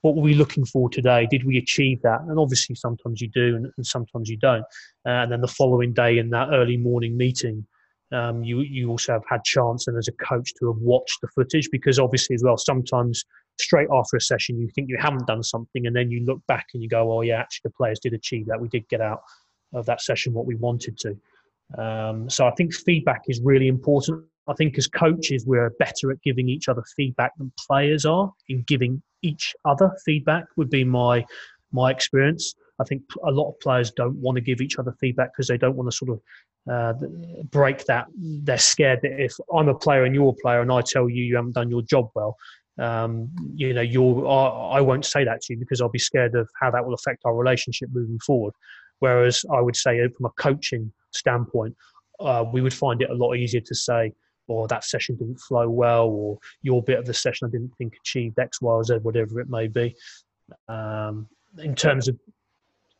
[0.03, 1.26] what were we looking for today?
[1.30, 2.20] Did we achieve that?
[2.22, 4.64] And obviously, sometimes you do, and, and sometimes you don't.
[5.07, 7.66] Uh, and then the following day in that early morning meeting,
[8.12, 11.28] um, you you also have had chance and as a coach to have watched the
[11.28, 13.24] footage because obviously as well sometimes
[13.59, 16.66] straight after a session you think you haven't done something and then you look back
[16.72, 19.22] and you go oh yeah actually the players did achieve that we did get out
[19.74, 21.18] of that session what we wanted to
[21.77, 24.25] um, so I think feedback is really important.
[24.49, 28.62] I think as coaches, we're better at giving each other feedback than players are in
[28.67, 30.45] giving each other feedback.
[30.57, 31.25] Would be my
[31.73, 32.55] my experience.
[32.79, 35.59] I think a lot of players don't want to give each other feedback because they
[35.59, 36.21] don't want to sort of
[36.71, 36.93] uh,
[37.51, 38.07] break that.
[38.17, 41.25] They're scared that if I'm a player and you're a player, and I tell you
[41.25, 42.37] you haven't done your job well,
[42.79, 46.37] um, you know, you're I, I won't say that to you because I'll be scared
[46.37, 48.55] of how that will affect our relationship moving forward.
[49.01, 51.75] Whereas I would say from a coaching standpoint,
[52.21, 54.12] uh, we would find it a lot easier to say,
[54.49, 57.75] or oh, that session didn't flow well, or your bit of the session I didn't
[57.77, 59.95] think achieved X, Y, or Z, whatever it may be.
[60.69, 62.17] Um, in terms of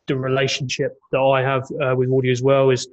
[0.07, 2.87] the relationship that I have uh, with Wardy as well is,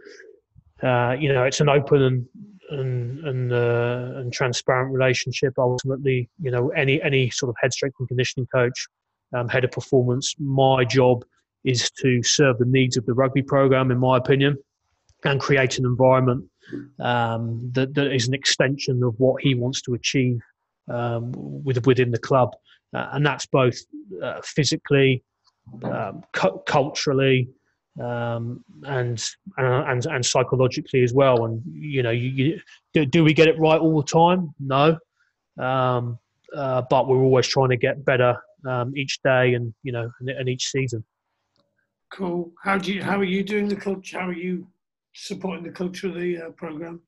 [0.82, 2.28] uh, you know, it's an open and
[2.70, 5.54] and and, uh, and transparent relationship.
[5.58, 8.86] Ultimately, you know, any any sort of head strength and conditioning coach,
[9.34, 11.24] um, head of performance, my job
[11.64, 14.56] is to serve the needs of the rugby program, in my opinion,
[15.24, 16.44] and create an environment
[17.00, 20.38] um, that, that is an extension of what he wants to achieve
[20.92, 22.54] um, with, within the club.
[22.94, 23.76] Uh, and that's both
[24.22, 25.22] uh, physically,
[25.82, 27.48] um, cu- culturally,
[28.00, 29.24] um, and,
[29.56, 31.44] and and psychologically as well.
[31.44, 32.60] And you know, you, you,
[32.92, 34.54] do, do, we get it right all the time?
[34.60, 34.98] No,
[35.58, 36.18] um,
[36.54, 38.36] uh, but we're always trying to get better
[38.68, 41.04] um, each day, and you know, and, and each season.
[42.12, 42.52] Cool.
[42.62, 43.02] How do you?
[43.02, 44.20] How are you doing the culture?
[44.20, 44.66] How are you
[45.14, 47.00] supporting the culture of the uh, program?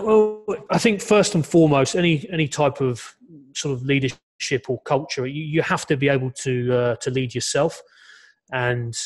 [0.00, 3.16] Well, I think first and foremost, any any type of
[3.54, 7.34] sort of leadership or culture, you, you have to be able to uh, to lead
[7.34, 7.82] yourself,
[8.50, 8.96] and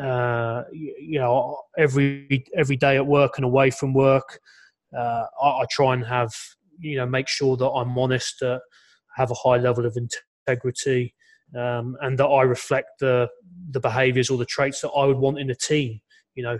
[0.00, 4.40] uh, you, know every every day at work and away from work,
[4.96, 6.34] uh, I, I, try and have
[6.80, 8.58] you know make sure that I'm honest, uh,
[9.16, 11.14] have a high level of integrity,
[11.56, 13.28] um, and that I reflect the
[13.70, 16.00] the behaviours or the traits that I would want in a team.
[16.34, 16.58] You know,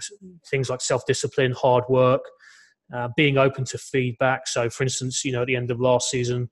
[0.51, 2.23] things like self discipline, hard work,
[2.93, 4.47] uh, being open to feedback.
[4.47, 6.51] So, for instance, you know, at the end of last season,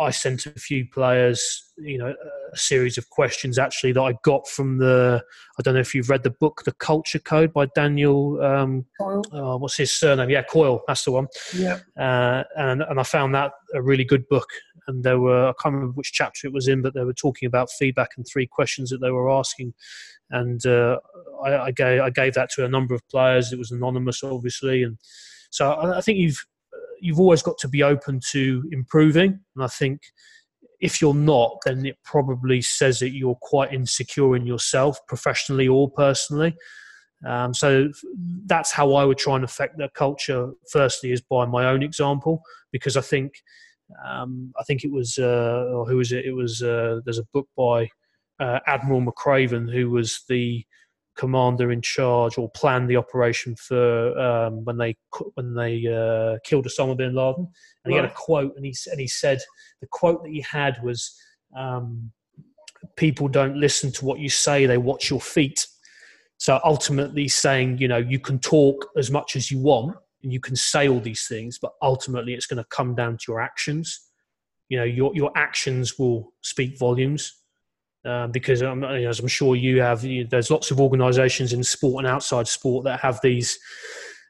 [0.00, 2.14] I sent a few players, you know,
[2.52, 5.22] a series of questions actually that I got from the.
[5.58, 8.40] I don't know if you've read the book, The Culture Code by Daniel.
[8.42, 10.30] Um, oh, what's his surname?
[10.30, 10.82] Yeah, Coyle.
[10.86, 11.26] That's the one.
[11.54, 11.80] Yeah.
[11.98, 14.48] Uh, and and I found that a really good book
[14.90, 17.46] and there were I can't remember which chapter it was in, but they were talking
[17.46, 19.72] about feedback and three questions that they were asking,
[20.30, 20.98] and uh,
[21.44, 23.52] I, I, gave I gave that to a number of players.
[23.52, 24.98] It was anonymous, obviously, and
[25.50, 26.44] so I, I think you've
[27.00, 30.02] you've always got to be open to improving, and I think
[30.80, 35.90] if you're not, then it probably says that you're quite insecure in yourself, professionally or
[35.90, 36.56] personally.
[37.26, 37.90] Um, so
[38.46, 40.52] that's how I would try and affect the culture.
[40.70, 43.34] Firstly, is by my own example, because I think
[44.04, 46.24] um, I think it was uh, who was it?
[46.24, 47.88] It was uh, there's a book by
[48.38, 50.64] uh, Admiral McRaven who was the
[51.16, 54.96] commander in charge or planned the operation for um, when they
[55.34, 57.48] when they uh, killed Osama bin Laden.
[57.84, 59.40] And he had a quote, and he and he said
[59.80, 61.14] the quote that he had was,
[61.56, 62.10] um,
[62.96, 65.66] "People don't listen to what you say; they watch your feet."
[66.38, 70.40] So ultimately, saying, you know, you can talk as much as you want and you
[70.40, 74.00] can say all these things, but ultimately it's going to come down to your actions.
[74.68, 77.34] You know, your, your actions will speak volumes.
[78.02, 82.02] Uh, because um, as I'm sure you have, you, there's lots of organisations in sport
[82.02, 83.58] and outside sport that have these,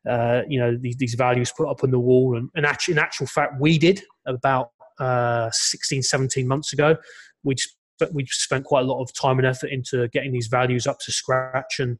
[0.09, 2.36] uh, you know, these, these, values put up on the wall.
[2.36, 6.97] And, and actually, in actual fact, we did about uh, 16, 17 months ago.
[7.45, 7.55] We
[8.01, 10.99] but we spent quite a lot of time and effort into getting these values up
[11.01, 11.99] to scratch and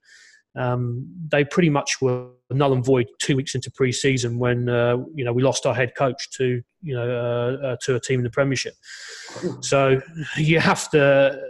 [0.57, 5.25] um, they pretty much were null and void two weeks into pre-season when uh, you
[5.25, 8.25] know we lost our head coach to you know uh, uh, to a team in
[8.25, 8.75] the Premiership.
[9.61, 10.01] So
[10.37, 11.41] you have to.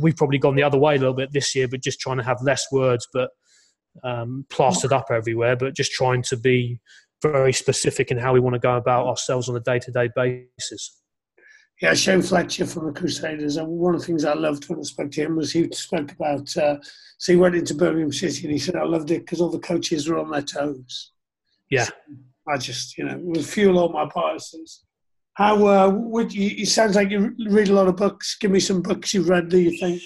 [0.00, 2.22] We've probably gone the other way a little bit this year, but just trying to
[2.22, 3.30] have less words, but
[4.04, 5.56] um, plastered up everywhere.
[5.56, 6.80] But just trying to be
[7.22, 10.97] very specific in how we want to go about ourselves on a day-to-day basis.
[11.80, 13.56] Yeah, Shane Fletcher from the Crusaders.
[13.56, 16.10] And one of the things I loved when I spoke to him was he spoke
[16.10, 16.78] about, uh,
[17.18, 19.60] so he went into Birmingham City and he said, I loved it because all the
[19.60, 21.12] coaches were on their toes.
[21.70, 21.84] Yeah.
[21.84, 21.92] So
[22.48, 24.84] I just, you know, it would fuel all my biases.
[25.34, 28.36] How uh, would you, it sounds like you read a lot of books.
[28.40, 30.02] Give me some books you've read that you think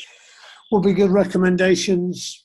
[0.71, 2.45] will be good recommendations.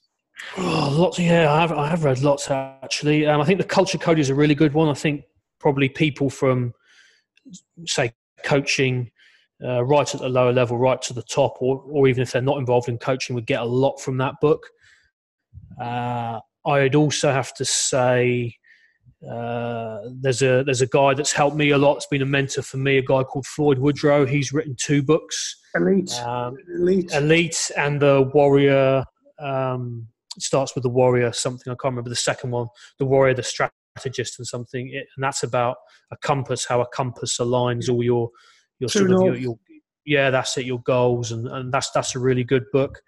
[0.57, 1.19] Oh, lots.
[1.19, 3.25] Yeah, I have, I have read lots actually.
[3.25, 4.87] Um, I think the Culture Code is a really good one.
[4.87, 5.25] I think
[5.59, 6.73] probably people from,
[7.85, 8.13] say,
[8.43, 9.11] coaching
[9.63, 12.41] uh, right at the lower level, right to the top, or, or even if they're
[12.41, 14.67] not involved in coaching, would get a lot from that book.
[15.81, 18.55] Uh, I'd also have to say
[19.27, 21.95] uh, there's a there's a guy that's helped me a lot.
[21.95, 22.97] It's been a mentor for me.
[22.97, 24.25] A guy called Floyd Woodrow.
[24.25, 25.55] He's written two books.
[25.73, 29.03] Elite, um, elite, elite, and the Warrior.
[29.39, 30.07] Um,
[30.39, 31.31] starts with the Warrior.
[31.31, 32.67] Something I can't remember the second one.
[32.99, 34.89] The Warrior, the strategist, and something.
[34.89, 35.77] It, and that's about
[36.11, 36.65] a compass.
[36.65, 38.29] How a compass aligns all your
[38.79, 39.59] your sort of your, your,
[40.05, 43.01] yeah, that's it, your goals, and, and that's that's a really good book.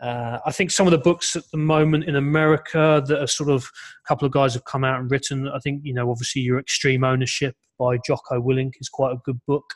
[0.00, 3.50] Uh, I think some of the books at the moment in America that are sort
[3.50, 5.48] of a couple of guys have come out and written.
[5.48, 9.40] I think you know, obviously, your Extreme Ownership by Jocko Willink is quite a good
[9.46, 9.74] book.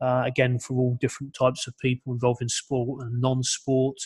[0.00, 3.96] Uh, again, for all different types of people involved in sport and non-sport.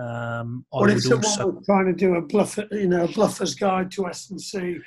[0.00, 3.54] Um, what if someone also, was trying to do a bluffer, you know, a bluffer's
[3.54, 4.78] guide to S and C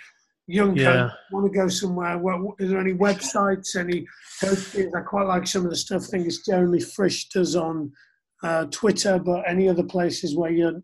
[0.47, 1.09] young yeah.
[1.31, 2.17] want to go somewhere.
[2.17, 4.05] What, is there any websites, any
[4.41, 4.93] coaches?
[4.95, 6.03] I quite like some of the stuff.
[6.03, 7.91] I think it's Jeremy Frisch does on
[8.43, 10.81] uh, Twitter, but any other places where you're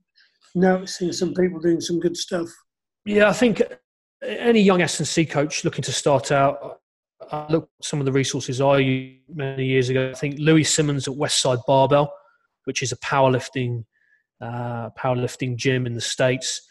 [0.55, 2.47] noticing some people doing some good stuff?
[3.05, 3.61] Yeah, I think
[4.23, 6.79] any young S&C coach looking to start out,
[7.31, 10.09] I looked at some of the resources I used many years ago.
[10.09, 12.11] I think Louie Simmons at Westside Barbell,
[12.65, 13.85] which is a powerlifting
[14.41, 16.61] uh, powerlifting gym in the States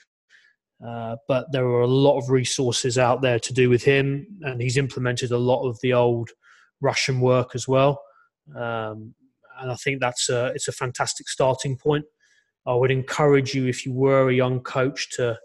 [0.87, 4.61] uh, but there are a lot of resources out there to do with him, and
[4.61, 6.31] he's implemented a lot of the old
[6.81, 8.03] Russian work as well.
[8.55, 9.15] Um,
[9.61, 12.07] and I think that's a, it's a fantastic starting point.
[12.67, 15.39] I would encourage you, if you were a young coach, to,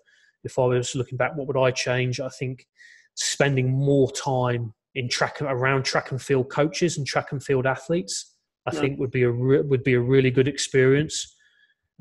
[0.43, 2.19] if I was looking back, what would I change?
[2.19, 2.67] I think
[3.15, 8.33] spending more time in track around track and field coaches and track and field athletes,
[8.65, 8.81] I yeah.
[8.81, 11.35] think would be a re- would be a really good experience.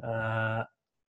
[0.02, 0.64] Uh,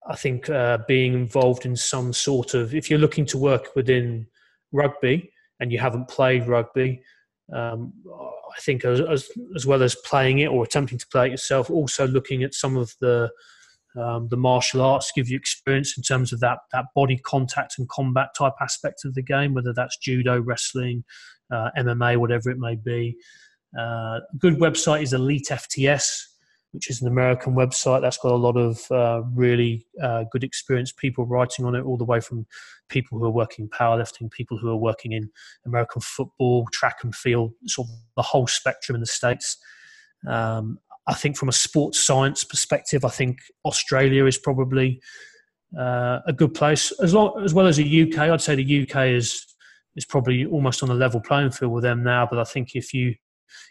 [0.08, 4.28] I think uh, being involved in some sort of, if you're looking to work within
[4.72, 7.01] rugby and you haven't played rugby,
[7.53, 11.32] um, I think as, as, as, well as playing it or attempting to play it
[11.32, 13.30] yourself, also looking at some of the
[13.97, 17.88] um, the martial arts give you experience in terms of that that body contact and
[17.88, 21.06] combat type aspect of the game, whether that's judo, wrestling,
[21.51, 23.16] uh, MMA, whatever it may be.
[23.78, 26.24] Uh, good website is Elite FTS
[26.76, 30.98] which is an American website that's got a lot of uh, really uh, good experienced
[30.98, 32.46] people writing on it, all the way from
[32.90, 35.30] people who are working in powerlifting, people who are working in
[35.66, 39.58] American football, track and field, sort of the whole spectrum in the States.
[40.28, 45.02] Um, I think from a sports science perspective, I think Australia is probably
[45.80, 48.20] uh, a good place, as, long, as well as the UK.
[48.20, 49.46] I'd say the UK is
[49.96, 52.28] is probably almost on a level playing field with them now.
[52.30, 53.16] But I think if you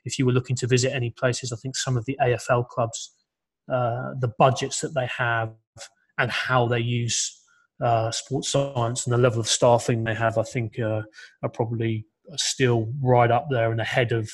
[0.04, 3.12] if you were looking to visit any places, I think some of the AFL clubs,
[3.72, 5.52] uh, the budgets that they have
[6.18, 7.40] and how they use
[7.82, 11.02] uh, sports science and the level of staffing they have, I think, uh,
[11.42, 12.06] are probably
[12.36, 14.30] still right up there and ahead of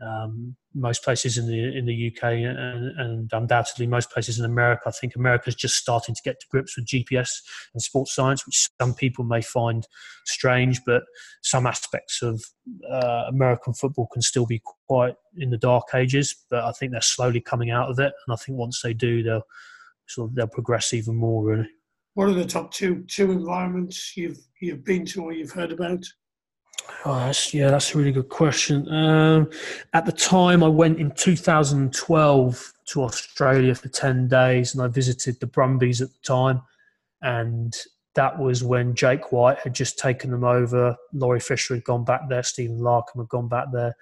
[0.00, 4.82] um, most places in the in the UK and, and, undoubtedly most places in America.
[4.86, 7.30] I think America's just starting to get to grips with GPS
[7.74, 9.86] and sports science, which some people may find
[10.24, 11.02] strange, but
[11.42, 12.42] some aspects of
[12.88, 16.34] uh, American football can still be quite in the dark ages.
[16.48, 19.22] But I think they're slowly coming out of it, and I think once they do,
[19.22, 19.46] they'll
[20.06, 21.44] sort of they'll progress even more.
[21.44, 21.68] Really.
[22.14, 26.04] What are the top two two environments you've you've been to or you've heard about?
[27.04, 28.88] Oh, that's, yeah, that's a really good question.
[28.92, 29.50] Um,
[29.92, 35.38] at the time, I went in 2012 to Australia for 10 days and I visited
[35.40, 36.62] the Brumbies at the time.
[37.22, 37.76] And
[38.14, 40.96] that was when Jake White had just taken them over.
[41.12, 42.42] Laurie Fisher had gone back there.
[42.42, 43.94] Stephen Larkham had gone back there.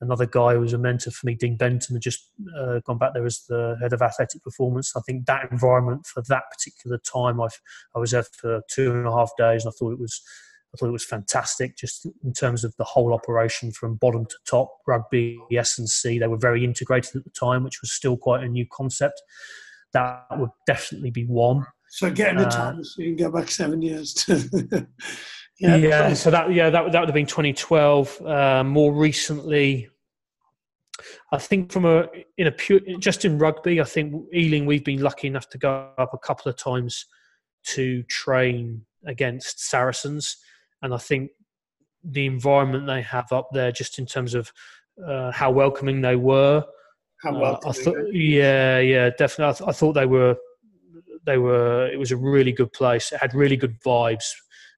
[0.00, 3.14] Another guy who was a mentor for me, Dean Benton, had just uh, gone back
[3.14, 4.94] there as the head of athletic performance.
[4.96, 7.60] I think that environment for that particular time, I've,
[7.96, 10.22] I was there for two and a half days and I thought it was–
[10.74, 14.36] I thought it was fantastic, just in terms of the whole operation from bottom to
[14.48, 14.70] top.
[14.86, 18.44] Rugby, S and C, they were very integrated at the time, which was still quite
[18.44, 19.20] a new concept.
[19.94, 21.66] That would definitely be one.
[21.88, 24.26] So getting the uh, time, so you can go back seven years.
[25.58, 26.12] yeah, yeah.
[26.12, 28.20] So that yeah that that would have been 2012.
[28.20, 29.88] Uh, more recently,
[31.32, 35.00] I think from a in a pure just in rugby, I think Ealing we've been
[35.00, 37.06] lucky enough to go up a couple of times
[37.68, 40.36] to train against Saracens
[40.82, 41.30] and I think
[42.04, 44.52] the environment they have up there, just in terms of
[45.06, 46.64] uh, how welcoming they were.
[47.22, 47.66] How welcoming?
[47.66, 49.44] Uh, I thought, yeah, yeah, definitely.
[49.44, 50.36] I, th- I, thought they were,
[51.26, 51.88] they were.
[51.92, 53.12] It was a really good place.
[53.12, 54.30] It had really good vibes,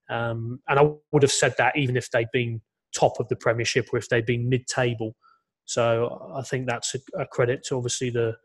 [0.09, 2.61] um, and I would have said that even if they'd been
[2.95, 5.15] top of the Premiership or if they'd been mid-table.
[5.65, 8.37] So I think that's a, a credit to obviously the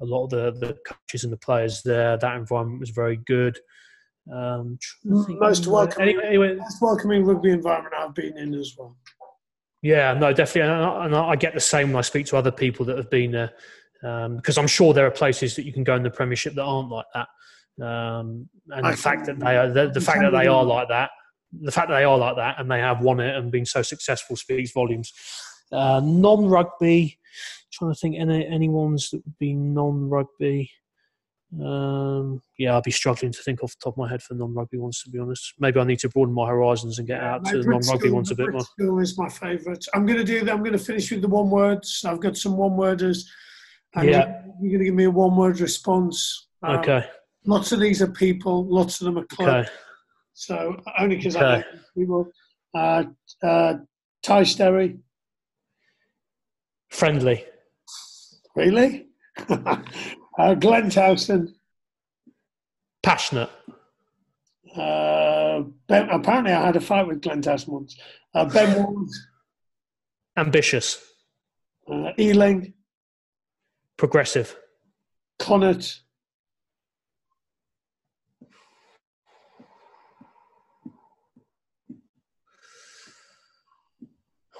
[0.00, 2.16] a lot of the, the coaches and the players there.
[2.18, 3.58] That environment was very good.
[4.32, 8.96] Um, most welcoming, anyway, anyway, most welcoming rugby environment I've been in as well.
[9.82, 12.50] Yeah, no, definitely, and I, and I, get the same when I speak to other
[12.50, 13.52] people that have been there,
[14.02, 16.62] um, because I'm sure there are places that you can go in the Premiership that
[16.62, 17.28] aren't like that.
[17.84, 20.88] Um, and I the fact that they are, the, the fact that they are like
[20.88, 21.10] that,
[21.52, 23.82] the fact that they are like that, and they have won it and been so
[23.82, 25.12] successful speaks volumes.
[25.70, 27.18] Uh, non-rugby,
[27.72, 30.70] trying to think any any ones that would be non-rugby.
[31.62, 34.78] Um, yeah, I'll be struggling to think off the top of my head for non-rugby
[34.78, 35.02] ones.
[35.02, 37.62] To be honest, maybe I need to broaden my horizons and get yeah, out to
[37.62, 38.62] the non-rugby ones a bit more.
[38.62, 39.84] School is my favourite.
[39.94, 40.40] I'm going to do.
[40.50, 42.04] I'm going to finish with the one words.
[42.06, 43.28] I've got some one worders.
[43.96, 46.48] yeah, you're going to give me a one word response.
[46.62, 47.06] Um, okay.
[47.46, 48.66] Lots of these are people.
[48.66, 49.68] Lots of them are clubs.
[49.68, 49.76] Okay.
[50.32, 51.62] So only because okay.
[51.62, 51.64] I
[51.96, 52.26] people.
[52.74, 53.04] Uh,
[53.42, 53.74] uh,
[54.22, 54.98] Ty Sterry.
[56.90, 57.44] Friendly.
[58.56, 59.06] Really?
[60.38, 61.54] Uh, Glenn Townsend.
[63.02, 63.50] Passionate.
[64.74, 67.96] Uh, ben, apparently, I had a fight with Glenn Townsend once.
[68.34, 69.08] Uh, ben Ward.
[70.36, 71.00] Ambitious.
[71.88, 72.74] Uh, Ealing.
[73.96, 74.56] Progressive.
[75.38, 76.00] Connacht.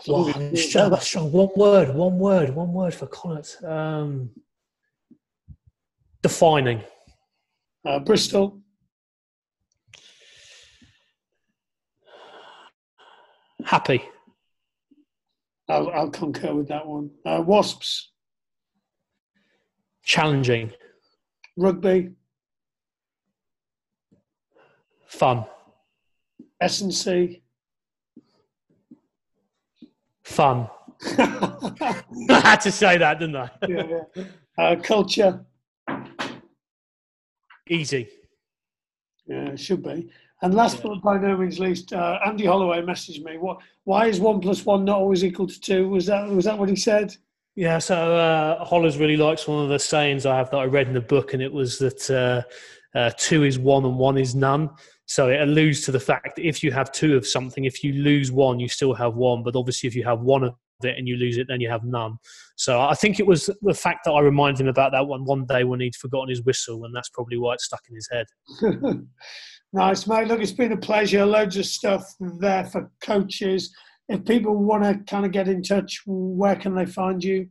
[0.07, 3.65] Wow, one word, one word, one word for Connacht.
[3.65, 4.31] Um,
[6.25, 6.81] Defining.
[7.85, 8.63] Uh, Bristol.
[13.63, 14.03] Happy.
[15.69, 17.11] I'll, I'll concur with that one.
[17.27, 18.11] Uh, Wasps.
[20.03, 20.73] Challenging.
[21.59, 22.13] Rugby.
[25.07, 25.45] Fun.
[26.59, 27.43] S&C.
[30.23, 30.71] Fun.
[31.19, 33.51] I had to say that, didn't I?
[33.69, 34.25] yeah, yeah.
[34.57, 35.45] Uh, culture.
[37.69, 38.09] Easy.
[39.27, 40.11] Yeah, it should be.
[40.43, 40.83] And last yeah.
[40.89, 43.39] but by no means least, uh, Andy Holloway messaged me.
[43.39, 43.59] What?
[43.85, 45.89] Why is one plus one not always equal to two?
[45.89, 47.17] Was that was that what he said?
[47.55, 47.79] Yeah.
[47.79, 50.95] So uh, Hollers really likes one of the sayings I have that I read in
[50.95, 54.71] the book, and it was that uh, uh, two is one and one is none.
[55.07, 57.93] So it alludes to the fact that if you have two of something, if you
[57.93, 59.43] lose one, you still have one.
[59.43, 61.85] But obviously, if you have one of it and you lose it, then you have
[61.85, 62.17] none.
[62.57, 65.47] So I think it was the fact that I reminded him about that one one
[65.47, 68.27] day when he'd forgotten his whistle, and that's probably why it stuck in his head.
[69.73, 70.29] nice, mate.
[70.29, 71.25] Look, it's been a pleasure.
[71.25, 72.05] Loads of stuff
[72.41, 73.75] there for coaches.
[74.09, 77.49] If people want to kind of get in touch, where can they find you?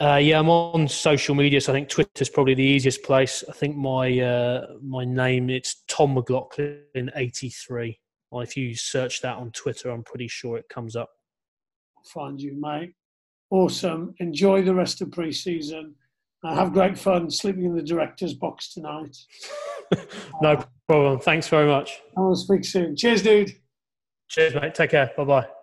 [0.00, 3.42] Uh, yeah, I'm on social media, so I think Twitter's probably the easiest place.
[3.48, 7.98] I think my uh, my name it's Tom McLaughlin eighty three.
[8.30, 11.10] Well, if you search that on Twitter, I'm pretty sure it comes up
[12.06, 12.94] find you, mate.
[13.50, 14.14] awesome.
[14.20, 15.94] Enjoy the rest of pre-season.
[16.42, 19.16] Uh, have great fun sleeping in the director's box tonight.
[20.42, 21.18] no problem.
[21.20, 22.00] Thanks very much.
[22.16, 22.96] I will speak soon.
[22.96, 23.52] Cheers, dude.
[24.28, 24.74] Cheers, mate.
[24.74, 25.10] Take care.
[25.16, 25.59] Bye bye.